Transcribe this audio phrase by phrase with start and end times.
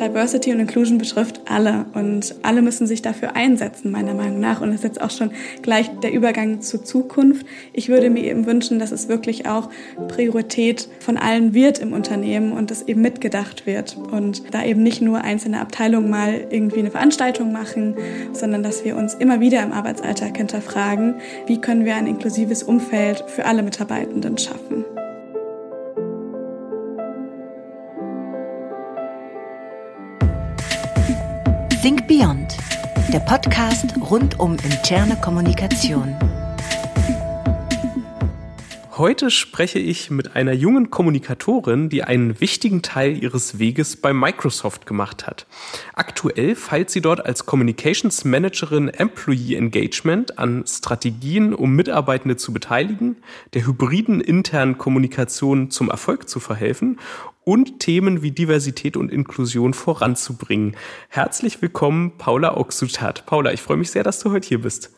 [0.00, 4.60] Diversity und Inclusion betrifft alle und alle müssen sich dafür einsetzen, meiner Meinung nach.
[4.60, 5.30] Und das ist jetzt auch schon
[5.62, 7.46] gleich der Übergang zur Zukunft.
[7.72, 9.70] Ich würde mir eben wünschen, dass es wirklich auch
[10.08, 13.96] Priorität von allen wird im Unternehmen und es eben mitgedacht wird.
[13.96, 17.94] Und da eben nicht nur einzelne Abteilungen mal irgendwie eine Veranstaltung machen,
[18.32, 23.22] sondern dass wir uns immer wieder im Arbeitsalltag hinterfragen, wie können wir ein inklusives Umfeld
[23.28, 24.84] für alle Mitarbeitenden schaffen.
[31.84, 32.56] Think Beyond,
[33.12, 36.16] der Podcast rund um interne Kommunikation.
[38.96, 44.86] Heute spreche ich mit einer jungen Kommunikatorin, die einen wichtigen Teil ihres Weges bei Microsoft
[44.86, 45.46] gemacht hat.
[45.92, 53.16] Aktuell feilt sie dort als Communications Managerin Employee Engagement an Strategien, um Mitarbeitende zu beteiligen,
[53.52, 56.98] der hybriden internen Kommunikation zum Erfolg zu verhelfen
[57.44, 60.76] und Themen wie Diversität und Inklusion voranzubringen.
[61.08, 63.26] Herzlich willkommen, Paula Oxutat.
[63.26, 64.90] Paula, ich freue mich sehr, dass du heute hier bist.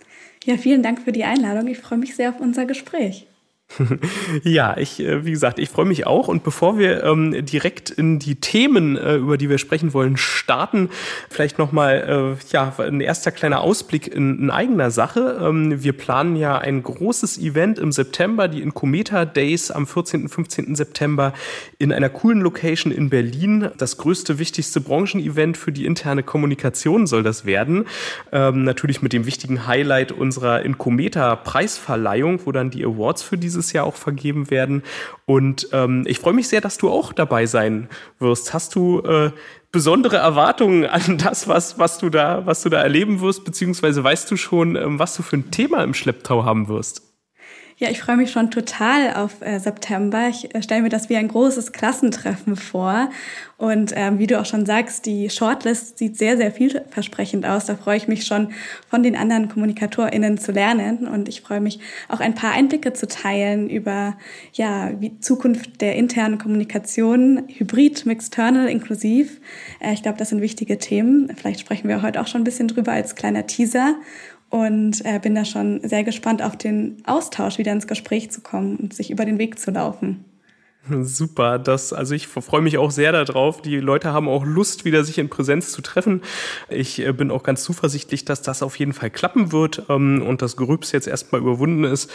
[0.44, 1.66] Ja, vielen Dank für die Einladung.
[1.68, 3.26] Ich freue mich sehr auf unser Gespräch.
[4.42, 6.28] ja, ich, äh, wie gesagt, ich freue mich auch.
[6.28, 10.88] Und bevor wir ähm, direkt in die Themen, äh, über die wir sprechen wollen, starten,
[11.28, 15.38] vielleicht nochmal äh, ja, ein erster kleiner Ausblick in, in eigener Sache.
[15.42, 20.22] Ähm, wir planen ja ein großes Event im September, die Incometa Days am 14.
[20.22, 20.74] und 15.
[20.74, 21.32] September
[21.78, 23.70] in einer coolen Location in Berlin.
[23.76, 27.86] Das größte, wichtigste Branchenevent für die interne Kommunikation soll das werden.
[28.32, 33.55] Ähm, natürlich mit dem wichtigen Highlight unserer Incometa Preisverleihung, wo dann die Awards für diese
[33.56, 34.82] dieses Jahr auch vergeben werden.
[35.24, 38.54] Und ähm, ich freue mich sehr, dass du auch dabei sein wirst.
[38.54, 39.32] Hast du äh,
[39.72, 44.30] besondere Erwartungen an das, was, was, du da, was du da erleben wirst, beziehungsweise weißt
[44.30, 47.02] du schon, ähm, was du für ein Thema im Schlepptau haben wirst?
[47.78, 50.28] Ja, ich freue mich schon total auf äh, September.
[50.30, 53.10] Ich äh, stelle mir das wie ein großes Klassentreffen vor.
[53.58, 57.66] Und ähm, wie du auch schon sagst, die Shortlist sieht sehr, sehr vielversprechend aus.
[57.66, 58.54] Da freue ich mich schon,
[58.88, 61.06] von den anderen KommunikatorInnen zu lernen.
[61.06, 61.78] Und ich freue mich
[62.08, 64.16] auch ein paar Einblicke zu teilen über
[64.54, 69.38] ja, wie Zukunft der internen Kommunikation, Hybrid, Mixternal, inklusiv.
[69.80, 71.30] Äh, ich glaube, das sind wichtige Themen.
[71.36, 73.96] Vielleicht sprechen wir heute auch schon ein bisschen drüber als kleiner Teaser
[74.56, 78.76] und äh, bin da schon sehr gespannt auf den Austausch, wieder ins Gespräch zu kommen
[78.76, 80.24] und sich über den Weg zu laufen.
[80.88, 83.60] Super, das, also ich freue mich auch sehr darauf.
[83.62, 86.22] Die Leute haben auch Lust, wieder sich in Präsenz zu treffen.
[86.68, 90.42] Ich äh, bin auch ganz zuversichtlich, dass das auf jeden Fall klappen wird ähm, und
[90.42, 92.10] das Gerübs jetzt erstmal überwunden ist.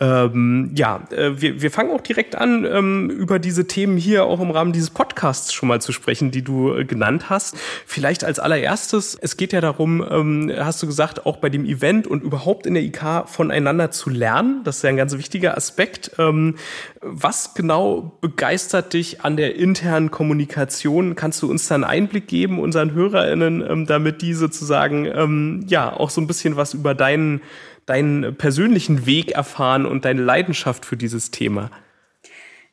[0.00, 4.40] Ähm, ja, äh, wir, wir fangen auch direkt an, ähm, über diese Themen hier auch
[4.40, 7.56] im Rahmen dieses Podcasts schon mal zu sprechen, die du äh, genannt hast.
[7.86, 12.06] Vielleicht als allererstes, es geht ja darum, ähm, hast du gesagt, auch bei dem Event
[12.06, 14.62] und überhaupt in der IK voneinander zu lernen.
[14.64, 16.12] Das ist ja ein ganz wichtiger Aspekt.
[16.18, 16.56] Ähm,
[17.02, 21.14] was genau begeistert dich an der internen Kommunikation?
[21.14, 25.92] Kannst du uns da einen Einblick geben, unseren HörerInnen, ähm, damit die sozusagen ähm, ja
[25.92, 27.40] auch so ein bisschen was über deinen,
[27.86, 31.70] deinen persönlichen Weg erfahren und deine Leidenschaft für dieses Thema?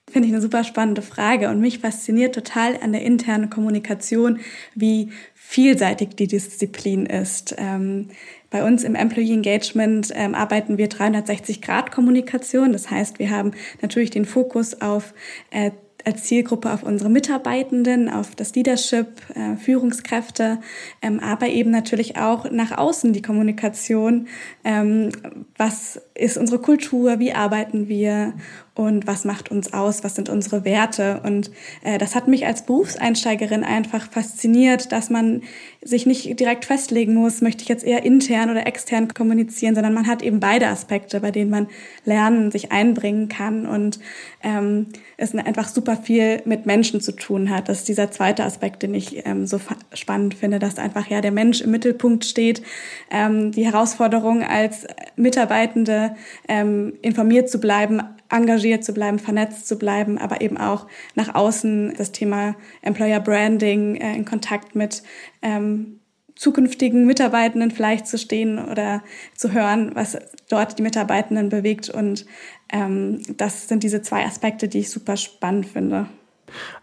[0.09, 4.39] Finde ich eine super spannende Frage und mich fasziniert total an der internen Kommunikation,
[4.75, 7.55] wie vielseitig die Disziplin ist.
[7.57, 8.09] Ähm,
[8.51, 12.73] bei uns im Employee Engagement ähm, arbeiten wir 360-Grad-Kommunikation.
[12.73, 13.51] Das heißt, wir haben
[13.81, 15.15] natürlich den Fokus auf
[15.49, 15.71] äh,
[16.05, 20.59] als Zielgruppe auf unsere Mitarbeitenden, auf das Leadership, äh, Führungskräfte,
[21.01, 24.27] ähm, aber eben natürlich auch nach außen die Kommunikation.
[24.63, 25.09] Ähm,
[25.57, 27.19] was ist unsere Kultur?
[27.19, 28.33] Wie arbeiten wir?
[28.73, 31.21] Und was macht uns aus, was sind unsere Werte.
[31.25, 31.51] Und
[31.83, 35.41] äh, das hat mich als Berufseinsteigerin einfach fasziniert, dass man
[35.81, 40.07] sich nicht direkt festlegen muss, möchte ich jetzt eher intern oder extern kommunizieren, sondern man
[40.07, 41.67] hat eben beide Aspekte, bei denen man
[42.05, 43.99] lernen, sich einbringen kann und
[44.41, 47.67] ähm, es einfach super viel mit Menschen zu tun hat.
[47.67, 49.59] Das ist dieser zweite Aspekt, den ich ähm, so
[49.93, 52.61] spannend finde, dass einfach ja der Mensch im Mittelpunkt steht,
[53.09, 56.15] ähm, die Herausforderung als Mitarbeitende
[56.47, 58.01] ähm, informiert zu bleiben,
[58.31, 63.95] engagiert zu bleiben, vernetzt zu bleiben, aber eben auch nach außen das Thema Employer Branding
[63.95, 65.03] äh, in Kontakt mit
[65.41, 65.99] ähm,
[66.35, 69.03] zukünftigen Mitarbeitenden vielleicht zu stehen oder
[69.35, 70.17] zu hören, was
[70.49, 71.89] dort die Mitarbeitenden bewegt.
[71.89, 72.25] Und
[72.71, 76.07] ähm, das sind diese zwei Aspekte, die ich super spannend finde.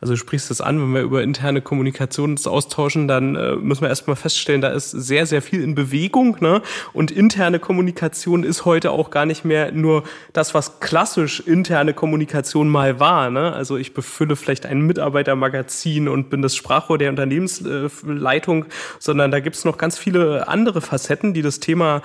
[0.00, 3.88] Also du sprichst es an, wenn wir über interne Kommunikation austauschen, dann äh, müssen wir
[3.88, 6.36] erstmal feststellen, da ist sehr, sehr viel in Bewegung.
[6.40, 6.62] Ne?
[6.92, 12.68] Und interne Kommunikation ist heute auch gar nicht mehr nur das, was klassisch interne Kommunikation
[12.68, 13.30] mal war.
[13.30, 13.52] Ne?
[13.52, 18.66] Also ich befülle vielleicht ein Mitarbeitermagazin und bin das Sprachrohr der Unternehmensleitung,
[18.98, 22.02] sondern da gibt es noch ganz viele andere Facetten, die das Thema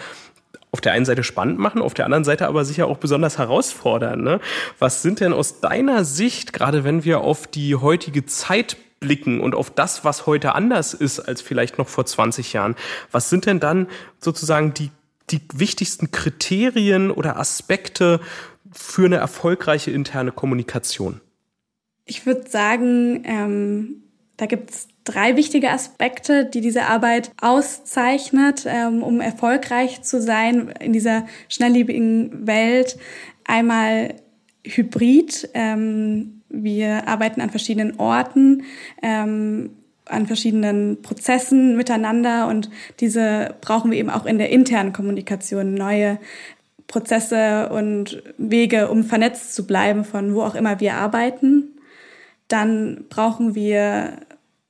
[0.74, 4.24] auf der einen Seite spannend machen, auf der anderen Seite aber sicher auch besonders herausfordern.
[4.24, 4.40] Ne?
[4.80, 9.54] Was sind denn aus deiner Sicht, gerade wenn wir auf die heutige Zeit blicken und
[9.54, 12.76] auf das, was heute anders ist als vielleicht noch vor 20 Jahren,
[13.12, 13.88] was sind denn dann
[14.20, 14.90] sozusagen die,
[15.30, 18.20] die wichtigsten Kriterien oder Aspekte
[18.72, 21.22] für eine erfolgreiche interne Kommunikation?
[22.06, 24.04] Ich würde sagen, ähm,
[24.38, 30.74] da gibt es drei wichtige Aspekte, die diese Arbeit auszeichnet, ähm, um erfolgreich zu sein
[30.80, 32.98] in dieser schnelllebigen Welt.
[33.46, 34.16] Einmal
[34.66, 35.50] Hybrid.
[35.54, 38.64] Ähm, wir arbeiten an verschiedenen Orten,
[39.02, 39.72] ähm,
[40.06, 42.70] an verschiedenen Prozessen miteinander und
[43.00, 45.74] diese brauchen wir eben auch in der internen Kommunikation.
[45.74, 46.20] Neue
[46.88, 51.80] Prozesse und Wege, um vernetzt zu bleiben, von wo auch immer wir arbeiten.
[52.48, 54.18] Dann brauchen wir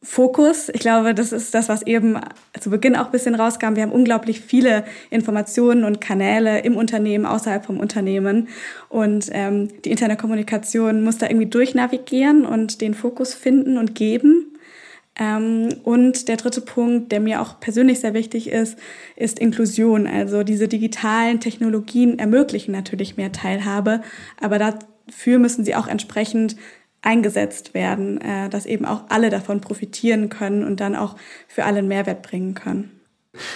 [0.04, 0.68] Fokus.
[0.68, 2.20] Ich glaube, das ist das, was eben
[2.60, 3.76] zu Beginn auch ein bisschen rauskam.
[3.76, 8.50] Wir haben unglaublich viele Informationen und Kanäle im Unternehmen, außerhalb vom Unternehmen.
[8.90, 14.54] Und ähm, die interne Kommunikation muss da irgendwie durchnavigieren und den Fokus finden und geben.
[15.16, 18.78] Ähm, und der dritte Punkt, der mir auch persönlich sehr wichtig ist,
[19.16, 20.06] ist Inklusion.
[20.06, 24.02] Also diese digitalen Technologien ermöglichen natürlich mehr Teilhabe,
[24.42, 26.58] aber dafür müssen sie auch entsprechend
[27.04, 31.16] eingesetzt werden, äh, dass eben auch alle davon profitieren können und dann auch
[31.48, 33.03] für alle einen Mehrwert bringen können.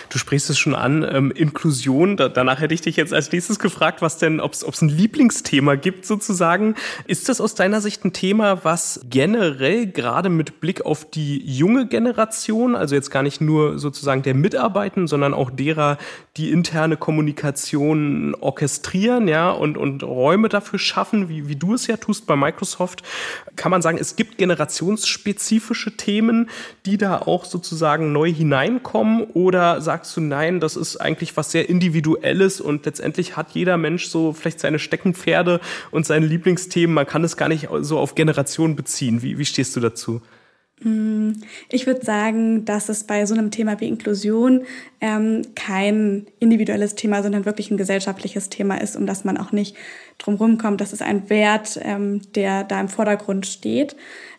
[0.10, 2.18] Du sprichst es schon an, ähm, Inklusion.
[2.18, 5.76] Da, danach hätte ich dich jetzt als nächstes gefragt, was denn, ob es ein Lieblingsthema
[5.76, 6.76] gibt sozusagen.
[7.06, 11.88] Ist das aus deiner Sicht ein Thema, was generell gerade mit Blick auf die junge
[11.88, 16.00] Generation, also jetzt gar nicht nur sozusagen der Mitarbeitenden, sondern auch derer,
[16.38, 21.98] die interne Kommunikation orchestrieren, ja, und, und Räume dafür schaffen, wie, wie du es ja
[21.98, 23.04] tust bei Microsoft,
[23.56, 26.50] kann man sagen, es gibt generationsspezifische Themen,
[26.86, 31.70] die da auch sozusagen neu hineinkommen oder sagst du, nein, das ist eigentlich was sehr
[31.70, 35.60] Individuelles und letztendlich hat jeder Mensch so vielleicht seine Steckenpferde
[35.92, 36.94] und seine Lieblingsthemen.
[36.94, 39.22] Man kann es gar nicht so auf Generationen beziehen.
[39.22, 40.22] Wie, wie stehst du dazu?
[40.82, 41.32] Mm,
[41.70, 44.64] ich würde sagen, dass es bei so einem Thema wie Inklusion
[45.02, 49.76] ähm, kein individuelles Thema, sondern wirklich ein gesellschaftliches Thema ist, um das man auch nicht
[50.20, 50.82] drumherum kommt.
[50.82, 53.96] Das ist ein Wert, ähm, der da im Vordergrund steht.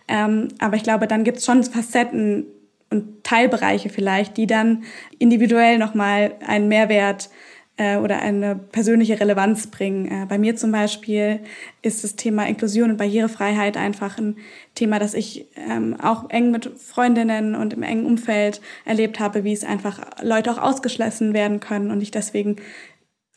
[0.07, 2.47] Ähm, aber ich glaube, dann gibt es schon Facetten
[2.91, 4.85] und Teilbereiche vielleicht, die dann
[5.19, 7.31] individuell nochmal einen Mehrwert
[7.79, 10.07] äh, oder eine persönliche Relevanz bringen.
[10.07, 11.41] Äh, bei mir zum Beispiel
[11.81, 14.37] ist das Thema Inklusion und Barrierefreiheit einfach ein
[14.75, 19.53] Thema, das ich ähm, auch eng mit Freundinnen und im engen Umfeld erlebt habe, wie
[19.53, 22.57] es einfach Leute auch ausgeschlossen werden können und ich deswegen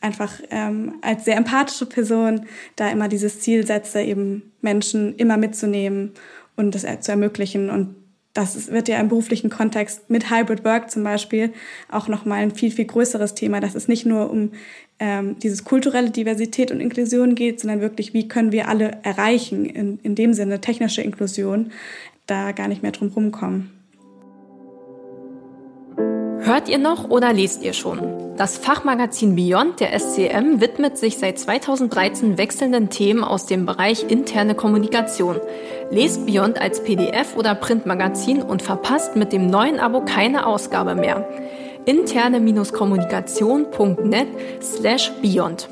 [0.01, 6.13] einfach ähm, als sehr empathische Person da immer dieses Ziel setze, eben Menschen immer mitzunehmen
[6.55, 8.00] und das zu ermöglichen und
[8.33, 11.51] das wird ja im beruflichen Kontext mit Hybrid Work zum Beispiel
[11.89, 14.51] auch nochmal ein viel, viel größeres Thema, dass es nicht nur um
[14.99, 19.99] ähm, dieses kulturelle Diversität und Inklusion geht, sondern wirklich, wie können wir alle erreichen, in,
[20.03, 21.71] in dem Sinne technische Inklusion,
[22.27, 23.71] da gar nicht mehr drum rumkommen.
[26.43, 28.35] Hört ihr noch oder lest ihr schon?
[28.35, 34.55] Das Fachmagazin Beyond der SCM widmet sich seit 2013 wechselnden Themen aus dem Bereich interne
[34.55, 35.39] Kommunikation.
[35.91, 41.27] Lest Beyond als PDF oder Printmagazin und verpasst mit dem neuen Abo keine Ausgabe mehr.
[41.85, 44.27] interne-kommunikation.net
[44.61, 45.67] slash beyond.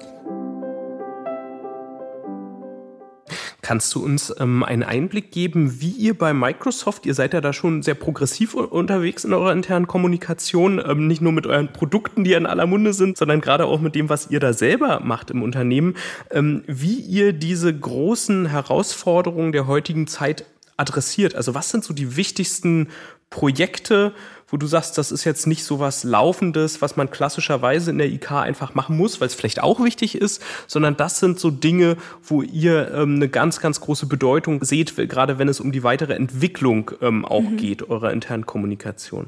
[3.70, 7.54] Kannst du uns ähm, einen Einblick geben, wie ihr bei Microsoft, ihr seid ja da
[7.54, 12.34] schon sehr progressiv unterwegs in eurer internen Kommunikation, ähm, nicht nur mit euren Produkten, die
[12.34, 15.44] in aller Munde sind, sondern gerade auch mit dem, was ihr da selber macht im
[15.44, 15.98] Unternehmen,
[16.32, 20.46] ähm, wie ihr diese großen Herausforderungen der heutigen Zeit
[20.76, 21.36] adressiert.
[21.36, 22.88] Also was sind so die wichtigsten
[23.30, 24.14] Projekte,
[24.50, 28.08] wo du sagst, das ist jetzt nicht so was Laufendes, was man klassischerweise in der
[28.08, 31.98] IK einfach machen muss, weil es vielleicht auch wichtig ist, sondern das sind so Dinge,
[32.24, 36.14] wo ihr ähm, eine ganz, ganz große Bedeutung seht, gerade wenn es um die weitere
[36.14, 37.58] Entwicklung ähm, auch mhm.
[37.58, 39.28] geht, eurer internen Kommunikation.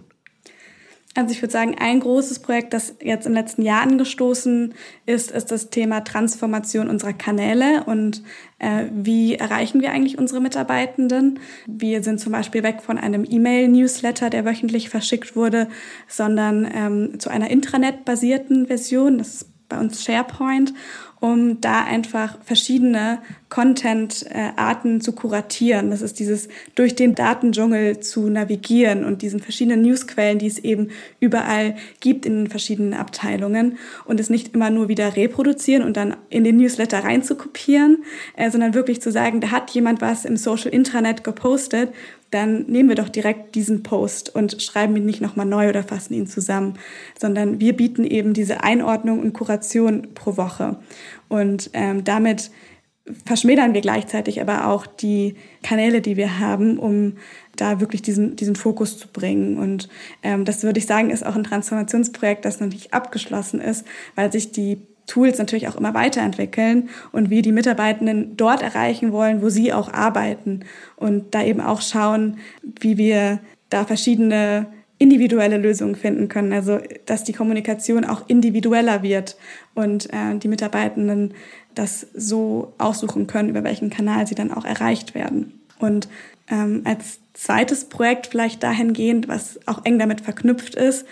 [1.13, 4.73] Also ich würde sagen, ein großes Projekt, das jetzt im letzten Jahr angestoßen
[5.05, 8.23] ist, ist das Thema Transformation unserer Kanäle und
[8.59, 11.39] äh, wie erreichen wir eigentlich unsere Mitarbeitenden.
[11.67, 15.67] Wir sind zum Beispiel weg von einem E-Mail-Newsletter, der wöchentlich verschickt wurde,
[16.07, 19.17] sondern ähm, zu einer Intranet-basierten Version.
[19.17, 20.73] Das ist bei uns SharePoint
[21.21, 25.91] um da einfach verschiedene Content-Arten zu kuratieren.
[25.91, 30.89] Das ist dieses durch den Datendschungel zu navigieren und diesen verschiedenen Newsquellen, die es eben
[31.19, 36.17] überall gibt in den verschiedenen Abteilungen und es nicht immer nur wieder reproduzieren und dann
[36.29, 38.03] in den Newsletter reinzukopieren,
[38.35, 41.93] äh, sondern wirklich zu sagen, da hat jemand was im Social Intranet gepostet
[42.31, 46.13] dann nehmen wir doch direkt diesen Post und schreiben ihn nicht nochmal neu oder fassen
[46.13, 46.75] ihn zusammen,
[47.19, 50.77] sondern wir bieten eben diese Einordnung und Kuration pro Woche.
[51.27, 52.51] Und ähm, damit
[53.25, 57.17] verschmälern wir gleichzeitig aber auch die Kanäle, die wir haben, um
[57.55, 59.57] da wirklich diesen, diesen Fokus zu bringen.
[59.57, 59.89] Und
[60.23, 63.85] ähm, das würde ich sagen, ist auch ein Transformationsprojekt, das noch nicht abgeschlossen ist,
[64.15, 69.41] weil sich die Tools natürlich auch immer weiterentwickeln und wir die Mitarbeitenden dort erreichen wollen,
[69.41, 70.61] wo sie auch arbeiten
[70.95, 73.39] und da eben auch schauen, wie wir
[73.69, 74.67] da verschiedene
[74.99, 79.35] individuelle Lösungen finden können, also dass die Kommunikation auch individueller wird
[79.73, 81.33] und äh, die Mitarbeitenden
[81.75, 85.59] das so aussuchen können, über welchen Kanal sie dann auch erreicht werden.
[85.79, 86.07] Und
[86.49, 91.05] ähm, als zweites Projekt vielleicht dahingehend, was auch eng damit verknüpft ist,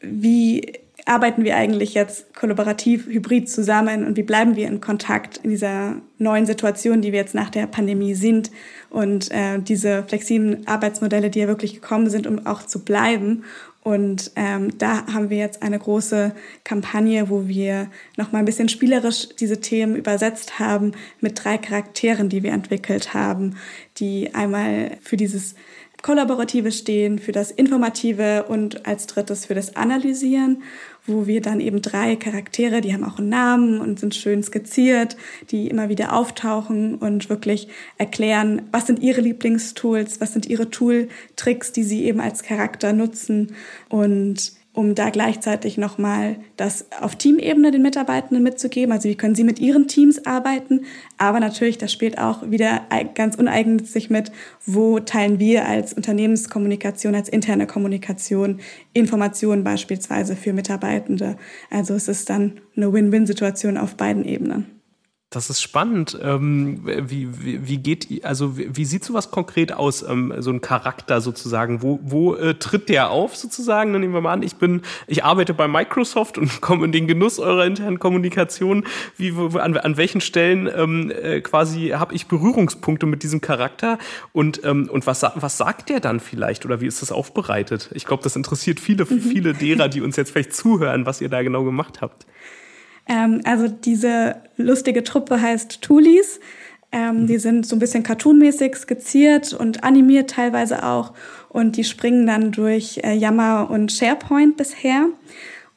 [0.00, 0.72] wie
[1.04, 5.96] arbeiten wir eigentlich jetzt kollaborativ, hybrid zusammen und wie bleiben wir in Kontakt in dieser
[6.18, 8.50] neuen Situation, die wir jetzt nach der Pandemie sind
[8.90, 13.44] und äh, diese flexiblen Arbeitsmodelle, die ja wirklich gekommen sind, um auch zu bleiben.
[13.84, 16.32] Und ähm, da haben wir jetzt eine große
[16.62, 22.28] Kampagne, wo wir noch mal ein bisschen spielerisch diese Themen übersetzt haben mit drei Charakteren,
[22.28, 23.56] die wir entwickelt haben,
[23.98, 25.56] die einmal für dieses
[26.02, 30.62] Kollaborative stehen, für das Informative und als drittes für das Analysieren
[31.06, 35.16] wo wir dann eben drei Charaktere, die haben auch einen Namen und sind schön skizziert,
[35.50, 37.68] die immer wieder auftauchen und wirklich
[37.98, 43.54] erklären, was sind ihre Lieblingstools, was sind ihre Tooltricks, die sie eben als Charakter nutzen.
[43.88, 48.92] Und um da gleichzeitig nochmal das auf Teamebene den Mitarbeitenden mitzugeben.
[48.92, 50.86] Also wie können sie mit ihren Teams arbeiten,
[51.18, 52.82] aber natürlich, das spielt auch wieder
[53.14, 54.32] ganz uneigennützig mit,
[54.64, 58.60] wo teilen wir als Unternehmenskommunikation, als interne Kommunikation
[58.94, 61.36] Informationen beispielsweise für Mitarbeitende.
[61.70, 64.81] Also es ist dann eine Win-Win-Situation auf beiden Ebenen.
[65.32, 66.18] Das ist spannend.
[66.22, 70.60] Ähm, wie, wie, wie, geht, also wie, wie, sieht sowas konkret aus, ähm, so ein
[70.60, 71.80] Charakter sozusagen?
[71.80, 73.94] Wo, wo äh, tritt der auf sozusagen?
[73.94, 77.06] Dann nehmen wir mal an, ich bin, ich arbeite bei Microsoft und komme in den
[77.06, 78.84] Genuss eurer internen Kommunikation.
[79.16, 83.98] Wie, wo, an, an welchen Stellen ähm, äh, quasi habe ich Berührungspunkte mit diesem Charakter?
[84.34, 86.66] Und, ähm, und was, was sagt der dann vielleicht?
[86.66, 87.88] Oder wie ist das aufbereitet?
[87.94, 89.20] Ich glaube, das interessiert viele, mhm.
[89.20, 92.26] viele derer, die uns jetzt vielleicht zuhören, was ihr da genau gemacht habt.
[93.06, 96.40] Ähm, also diese lustige Truppe heißt Tulis.
[96.92, 101.14] Ähm, die sind so ein bisschen cartoonmäßig skizziert und animiert teilweise auch.
[101.48, 105.06] Und die springen dann durch äh, Yammer und SharePoint bisher.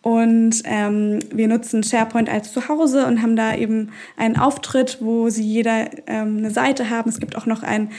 [0.01, 5.43] Und ähm, wir nutzen SharePoint als Zuhause und haben da eben einen Auftritt, wo sie
[5.43, 7.09] jeder ähm, eine Seite haben.
[7.09, 7.89] Es gibt auch noch ein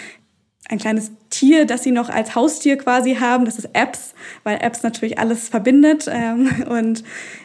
[0.68, 3.44] ein kleines Tier, das sie noch als Haustier quasi haben.
[3.44, 6.08] Das ist Apps, weil Apps natürlich alles verbindet.
[6.10, 7.04] Ähm, und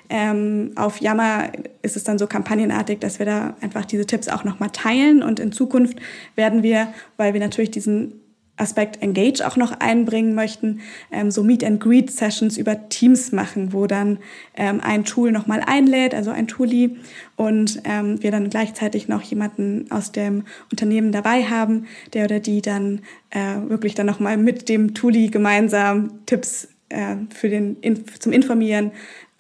[0.10, 1.52] ähm, auf Yammer
[1.82, 5.24] ist es dann so kampagnenartig, dass wir da einfach diese Tipps auch nochmal teilen.
[5.24, 5.98] Und in Zukunft
[6.36, 8.21] werden wir, weil wir natürlich diesen
[8.62, 13.74] Aspekt Engage auch noch einbringen möchten, ähm, so Meet and Greet Sessions über Teams machen,
[13.74, 14.20] wo dann
[14.56, 16.98] ähm, ein Tool nochmal einlädt, also ein Tooli,
[17.36, 22.62] und ähm, wir dann gleichzeitig noch jemanden aus dem Unternehmen dabei haben, der oder die
[22.62, 23.02] dann
[23.32, 27.78] äh, wirklich dann nochmal mit dem Tooli gemeinsam Tipps äh, für den,
[28.20, 28.92] zum Informieren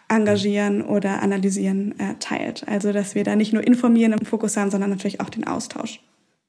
[0.09, 2.67] engagieren oder analysieren äh, teilt.
[2.67, 5.99] Also dass wir da nicht nur informieren im Fokus haben, sondern natürlich auch den Austausch.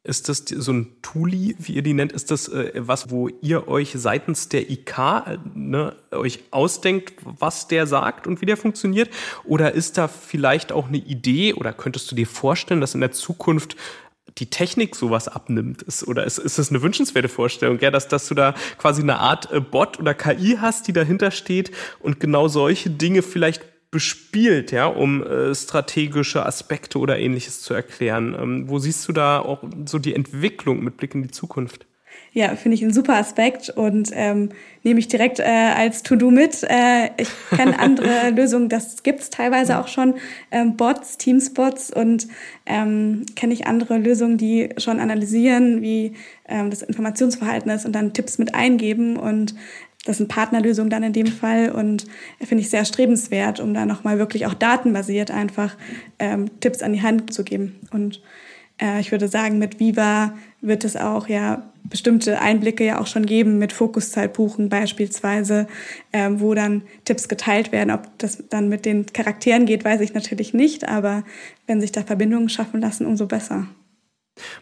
[0.05, 2.11] Ist das so ein Tooli, wie ihr die nennt?
[2.11, 7.69] Ist das äh, was, wo ihr euch seitens der IK äh, ne, euch ausdenkt, was
[7.69, 9.11] der sagt und wie der funktioniert?
[9.45, 13.13] Oder ist da vielleicht auch eine Idee oder könntest du dir vorstellen, dass in der
[13.13, 13.77] Zukunft
[14.39, 15.83] die Technik sowas abnimmt?
[15.83, 19.21] Ist, oder ist, ist das eine wünschenswerte Vorstellung, ja, dass, dass du da quasi eine
[19.21, 24.73] Art äh, Bot oder KI hast, die dahinter steht und genau solche Dinge vielleicht bespielt,
[24.73, 28.35] ja, um äh, strategische Aspekte oder ähnliches zu erklären.
[28.37, 31.87] Ähm, wo siehst du da auch so die Entwicklung mit Blick in die Zukunft?
[32.35, 34.51] Ja, finde ich einen super Aspekt und ähm,
[34.83, 36.63] nehme ich direkt äh, als To-Do mit.
[36.63, 40.15] Äh, ich kenne andere Lösungen, das gibt's teilweise auch schon,
[40.51, 42.29] ähm, Bots, Teamspots und
[42.65, 46.15] ähm, kenne ich andere Lösungen, die schon analysieren, wie
[46.49, 49.55] ähm, das Informationsverhalten ist und dann Tipps mit eingeben und
[50.05, 52.07] das sind Partnerlösungen dann in dem Fall und
[52.41, 55.77] finde ich sehr strebenswert, um da nochmal wirklich auch datenbasiert einfach
[56.19, 57.81] ähm, Tipps an die Hand zu geben.
[57.93, 58.21] Und
[58.81, 63.27] äh, ich würde sagen, mit Viva wird es auch ja bestimmte Einblicke ja auch schon
[63.27, 65.67] geben mit Fokuszeitbuchen beispielsweise,
[66.11, 67.91] äh, wo dann Tipps geteilt werden.
[67.91, 71.25] Ob das dann mit den Charakteren geht, weiß ich natürlich nicht, aber
[71.67, 73.69] wenn sich da Verbindungen schaffen lassen, umso besser.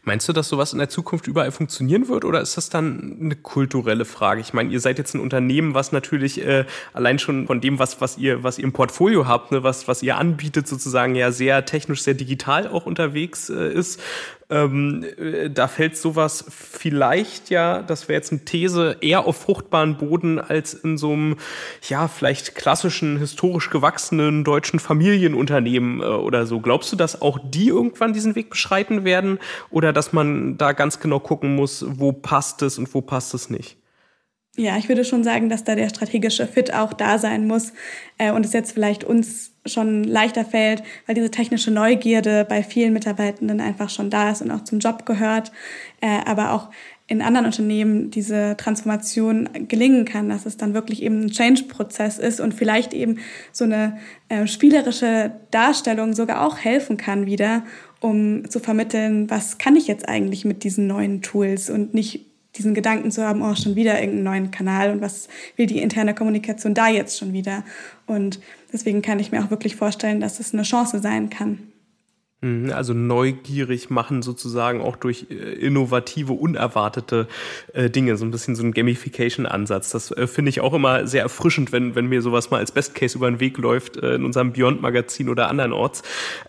[0.02, 3.36] Meinst du, dass sowas in der Zukunft überall funktionieren wird oder ist das dann eine
[3.36, 4.40] kulturelle Frage?
[4.40, 8.00] Ich meine, ihr seid jetzt ein Unternehmen, was natürlich äh, allein schon von dem, was,
[8.00, 11.64] was, ihr, was ihr im Portfolio habt, ne, was, was ihr anbietet, sozusagen ja sehr
[11.66, 14.00] technisch, sehr digital auch unterwegs äh, ist.
[14.50, 19.96] Ähm, äh, da fällt sowas vielleicht ja, das wäre jetzt eine These, eher auf fruchtbaren
[19.96, 21.36] Boden als in so einem,
[21.88, 26.60] ja, vielleicht klassischen, historisch gewachsenen deutschen Familienunternehmen äh, oder so.
[26.60, 29.38] Glaubst du, dass auch die irgendwann diesen Weg beschreiten werden
[29.70, 33.50] oder dass man da ganz genau gucken muss, wo passt es und wo passt es
[33.50, 33.76] nicht?
[34.56, 37.72] Ja, ich würde schon sagen, dass da der strategische Fit auch da sein muss
[38.18, 42.92] äh, und es jetzt vielleicht uns schon leichter fällt, weil diese technische Neugierde bei vielen
[42.92, 45.52] Mitarbeitenden einfach schon da ist und auch zum Job gehört,
[46.00, 46.70] äh, aber auch
[47.10, 52.40] in anderen Unternehmen diese Transformation gelingen kann, dass es dann wirklich eben ein Change-Prozess ist
[52.40, 53.18] und vielleicht eben
[53.50, 53.98] so eine
[54.28, 57.64] äh, spielerische Darstellung sogar auch helfen kann wieder,
[57.98, 62.74] um zu vermitteln, was kann ich jetzt eigentlich mit diesen neuen Tools und nicht diesen
[62.74, 66.74] Gedanken zu haben, oh, schon wieder irgendeinen neuen Kanal und was will die interne Kommunikation
[66.74, 67.64] da jetzt schon wieder?
[68.06, 68.40] Und
[68.72, 71.69] deswegen kann ich mir auch wirklich vorstellen, dass es eine Chance sein kann.
[72.42, 77.28] Mhm, also neugierig machen sozusagen auch durch äh, innovative, unerwartete
[77.74, 79.90] äh, Dinge, so ein bisschen so ein Gamification-Ansatz.
[79.90, 82.94] Das äh, finde ich auch immer sehr erfrischend, wenn, wenn mir sowas mal als Best
[82.94, 86.02] Case über den Weg läuft in unserem Beyond-Magazin oder andernorts.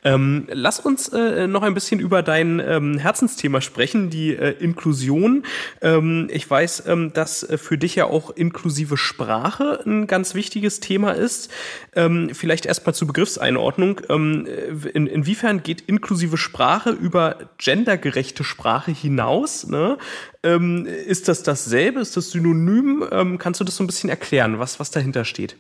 [0.03, 5.43] Ähm, lass uns noch ein bisschen über dein ähm, Herzensthema sprechen, die Inklusion.
[5.81, 6.83] Ähm, ich weiß,
[7.13, 11.51] dass für dich ja auch inklusive Sprache ein ganz wichtiges Thema ist.
[11.93, 13.99] Vielleicht erstmal zur Begriffseinordnung.
[13.99, 19.67] In, inwiefern geht inklusive Sprache über gendergerechte Sprache hinaus?
[19.67, 19.97] Ne?
[20.43, 21.99] Ähm, ist das dasselbe?
[21.99, 23.05] Ist das synonym?
[23.11, 25.57] Ähm, kannst du das so ein bisschen erklären, was, was dahinter steht?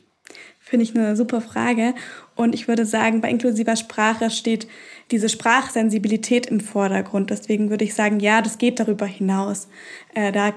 [0.59, 1.93] Finde ich eine super Frage.
[2.35, 4.67] Und ich würde sagen, bei inklusiver Sprache steht
[5.11, 7.29] diese Sprachsensibilität im Vordergrund.
[7.29, 9.67] Deswegen würde ich sagen, ja, das geht darüber hinaus.
[10.13, 10.53] Äh, da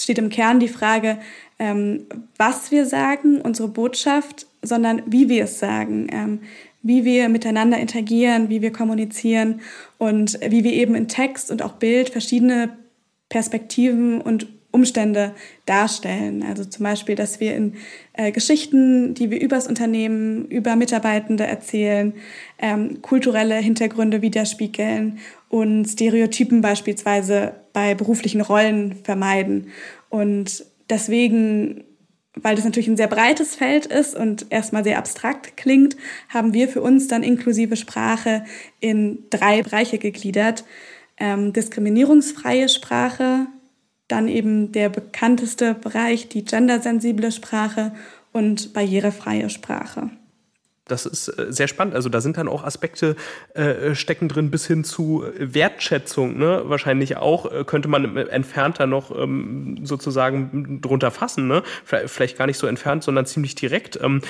[0.00, 1.18] steht im Kern die Frage,
[1.58, 6.08] ähm, was wir sagen, unsere Botschaft, sondern wie wir es sagen.
[6.10, 6.40] Ähm,
[6.82, 9.60] wie wir miteinander interagieren, wie wir kommunizieren
[9.98, 12.70] und wie wir eben in Text und auch Bild verschiedene
[13.28, 16.42] Perspektiven und Umstände darstellen.
[16.42, 17.74] Also zum Beispiel, dass wir in
[18.12, 22.12] äh, Geschichten, die wir übers Unternehmen, über Mitarbeitende erzählen,
[22.58, 29.68] ähm, kulturelle Hintergründe widerspiegeln und Stereotypen beispielsweise bei beruflichen Rollen vermeiden.
[30.10, 31.84] Und deswegen
[32.42, 35.96] weil das natürlich ein sehr breites Feld ist und erstmal sehr abstrakt klingt,
[36.28, 38.44] haben wir für uns dann inklusive Sprache
[38.80, 40.64] in drei Bereiche gegliedert.
[41.18, 43.46] Ähm, diskriminierungsfreie Sprache,
[44.06, 47.92] dann eben der bekannteste Bereich, die gendersensible Sprache
[48.32, 50.10] und barrierefreie Sprache
[50.88, 51.94] das ist äh, sehr spannend.
[51.94, 53.16] Also da sind dann auch Aspekte
[53.54, 56.38] äh, stecken drin bis hin zu Wertschätzung.
[56.38, 56.62] Ne?
[56.64, 61.46] Wahrscheinlich auch äh, könnte man entfernter noch ähm, sozusagen drunter fassen.
[61.46, 61.62] Ne?
[61.84, 63.98] Vielleicht gar nicht so entfernt, sondern ziemlich direkt.
[64.02, 64.22] Ähm,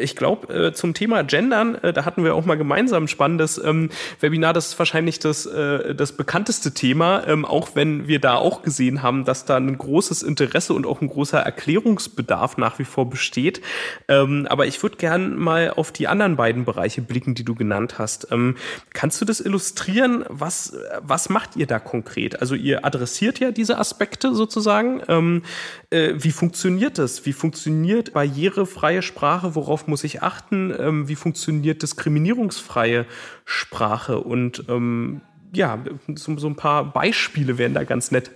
[0.00, 3.58] ich glaube, äh, zum Thema Gendern, äh, da hatten wir auch mal gemeinsam ein spannendes
[3.62, 3.90] ähm,
[4.20, 4.52] Webinar.
[4.52, 9.02] Das ist wahrscheinlich das, äh, das bekannteste Thema, ähm, auch wenn wir da auch gesehen
[9.02, 13.60] haben, dass da ein großes Interesse und auch ein großer Erklärungsbedarf nach wie vor besteht.
[14.08, 17.98] Ähm, aber ich würde gern mal auf die anderen beiden Bereiche blicken, die du genannt
[17.98, 18.28] hast.
[18.30, 18.56] Ähm,
[18.92, 20.24] kannst du das illustrieren?
[20.28, 22.40] Was, was macht ihr da konkret?
[22.40, 25.02] Also ihr adressiert ja diese Aspekte sozusagen.
[25.08, 25.42] Ähm,
[25.90, 27.26] äh, wie funktioniert das?
[27.26, 29.54] Wie funktioniert barrierefreie Sprache?
[29.54, 30.74] Worauf muss ich achten?
[30.78, 33.06] Ähm, wie funktioniert diskriminierungsfreie
[33.44, 34.20] Sprache?
[34.20, 35.20] Und ähm,
[35.52, 35.78] ja,
[36.14, 38.30] so, so ein paar Beispiele wären da ganz nett.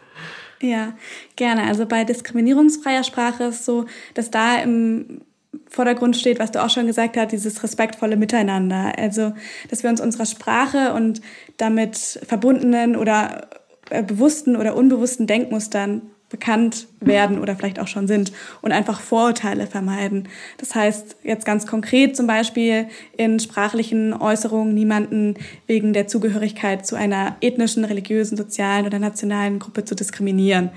[0.61, 0.95] Ja,
[1.37, 1.65] gerne.
[1.65, 5.23] Also bei diskriminierungsfreier Sprache ist so, dass da im
[5.69, 8.93] Vordergrund steht, was du auch schon gesagt hast, dieses respektvolle Miteinander.
[8.99, 9.33] Also,
[9.71, 11.21] dass wir uns unserer Sprache und
[11.57, 13.49] damit verbundenen oder
[13.91, 19.67] äh, bewussten oder unbewussten Denkmustern bekannt werden oder vielleicht auch schon sind und einfach Vorurteile
[19.67, 20.29] vermeiden.
[20.59, 25.35] Das heißt jetzt ganz konkret zum Beispiel in sprachlichen Äußerungen niemanden
[25.69, 30.71] wegen der Zugehörigkeit zu einer ethnischen, religiösen, sozialen oder nationalen Gruppe zu diskriminieren.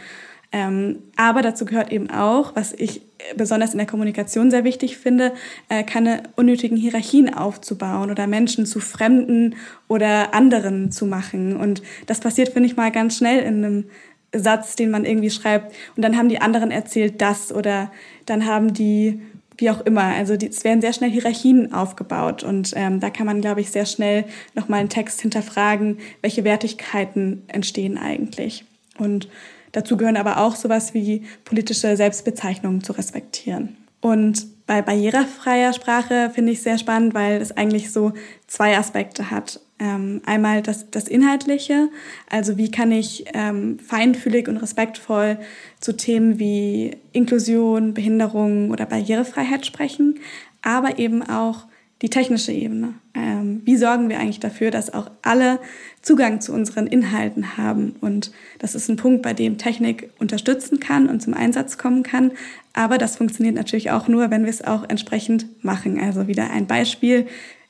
[0.51, 3.01] Ähm, aber dazu gehört eben auch, was ich
[3.35, 5.33] besonders in der Kommunikation sehr wichtig finde,
[5.69, 9.55] äh, keine unnötigen Hierarchien aufzubauen oder Menschen zu Fremden
[9.87, 11.55] oder anderen zu machen.
[11.55, 13.85] Und das passiert, finde ich mal, ganz schnell in einem
[14.33, 17.91] Satz, den man irgendwie schreibt und dann haben die anderen erzählt das oder
[18.27, 19.21] dann haben die
[19.57, 20.03] wie auch immer.
[20.03, 23.71] Also die, es werden sehr schnell Hierarchien aufgebaut und ähm, da kann man, glaube ich,
[23.71, 28.63] sehr schnell nochmal einen Text hinterfragen, welche Wertigkeiten entstehen eigentlich.
[28.97, 29.27] Und
[29.71, 33.77] dazu gehören aber auch sowas wie politische Selbstbezeichnungen zu respektieren.
[34.01, 38.13] Und bei barrierefreier Sprache finde ich sehr spannend, weil es eigentlich so
[38.47, 39.59] zwei Aspekte hat.
[39.79, 41.89] Ähm, einmal das, das Inhaltliche,
[42.29, 45.39] also wie kann ich ähm, feinfühlig und respektvoll
[45.79, 50.19] zu Themen wie Inklusion, Behinderung oder Barrierefreiheit sprechen,
[50.61, 51.65] aber eben auch
[52.01, 52.93] die technische Ebene.
[53.13, 55.59] Ähm, wie sorgen wir eigentlich dafür, dass auch alle
[56.01, 57.95] Zugang zu unseren Inhalten haben?
[57.99, 62.31] Und das ist ein Punkt, bei dem Technik unterstützen kann und zum Einsatz kommen kann.
[62.73, 65.99] Aber das funktioniert natürlich auch nur, wenn wir es auch entsprechend machen.
[65.99, 67.27] Also wieder ein Beispiel,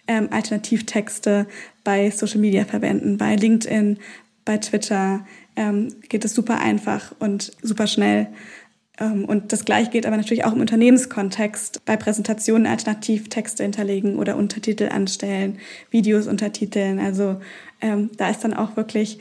[0.08, 1.48] ähm, Alternativtexte
[1.84, 3.98] bei Social Media verwenden, bei LinkedIn,
[4.46, 8.28] bei Twitter ähm, geht es super einfach und super schnell.
[9.00, 14.36] Ähm, und das gleiche geht aber natürlich auch im Unternehmenskontext, bei Präsentationen Alternativtexte hinterlegen oder
[14.36, 15.60] Untertitel anstellen,
[15.90, 17.00] Videos untertiteln.
[17.00, 17.40] Also
[17.82, 19.20] ähm, da ist dann auch wirklich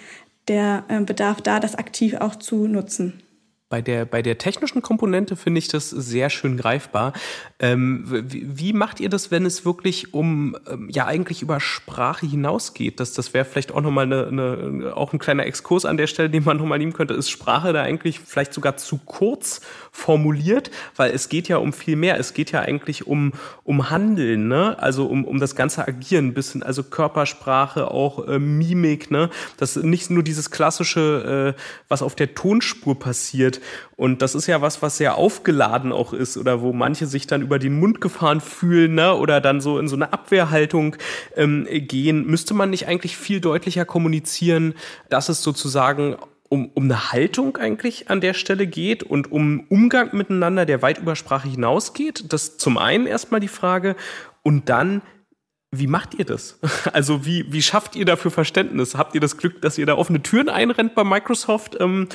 [0.49, 3.23] der äh, Bedarf da, das aktiv auch zu nutzen.
[3.70, 7.12] Bei der, bei der technischen Komponente finde ich das sehr schön greifbar.
[7.59, 12.24] Ähm, wie, wie, macht ihr das, wenn es wirklich um, ähm, ja, eigentlich über Sprache
[12.24, 12.98] hinausgeht?
[12.98, 16.31] Das, das wäre vielleicht auch nochmal eine, eine, auch ein kleiner Exkurs an der Stelle,
[16.31, 17.12] den man nochmal nehmen könnte.
[17.12, 19.61] Ist Sprache da eigentlich vielleicht sogar zu kurz
[19.92, 20.70] formuliert?
[20.96, 22.18] Weil es geht ja um viel mehr.
[22.18, 23.33] Es geht ja eigentlich um,
[23.64, 24.77] um Handeln, ne?
[24.79, 29.31] Also um, um das ganze Agieren, ein bisschen, also Körpersprache, auch äh, Mimik, ne?
[29.57, 33.61] Das ist nicht nur dieses klassische, äh, was auf der Tonspur passiert,
[33.98, 37.42] und das ist ja was, was sehr aufgeladen auch ist oder wo manche sich dann
[37.42, 39.12] über den Mund gefahren fühlen ne?
[39.16, 40.94] oder dann so in so eine Abwehrhaltung
[41.35, 42.24] ähm, gehen.
[42.24, 44.74] Müsste man nicht eigentlich viel deutlicher kommunizieren,
[45.11, 46.16] dass es sozusagen
[46.49, 50.99] um, um eine Haltung eigentlich an der Stelle geht und um Umgang miteinander, der weit
[50.99, 52.33] über Sprache hinausgeht?
[52.33, 53.97] Das zum einen erstmal die Frage.
[54.43, 55.03] Und dann,
[55.71, 56.59] wie macht ihr das?
[56.93, 58.95] Also wie, wie schafft ihr dafür Verständnis?
[58.95, 62.09] Habt ihr das Glück, dass ihr da offene Türen einrennt bei Microsoft ähm,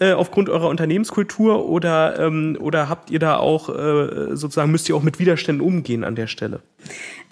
[0.00, 4.96] äh, aufgrund eurer Unternehmenskultur oder, ähm, oder habt ihr da auch äh, sozusagen, müsst ihr
[4.96, 6.60] auch mit Widerständen umgehen an der Stelle?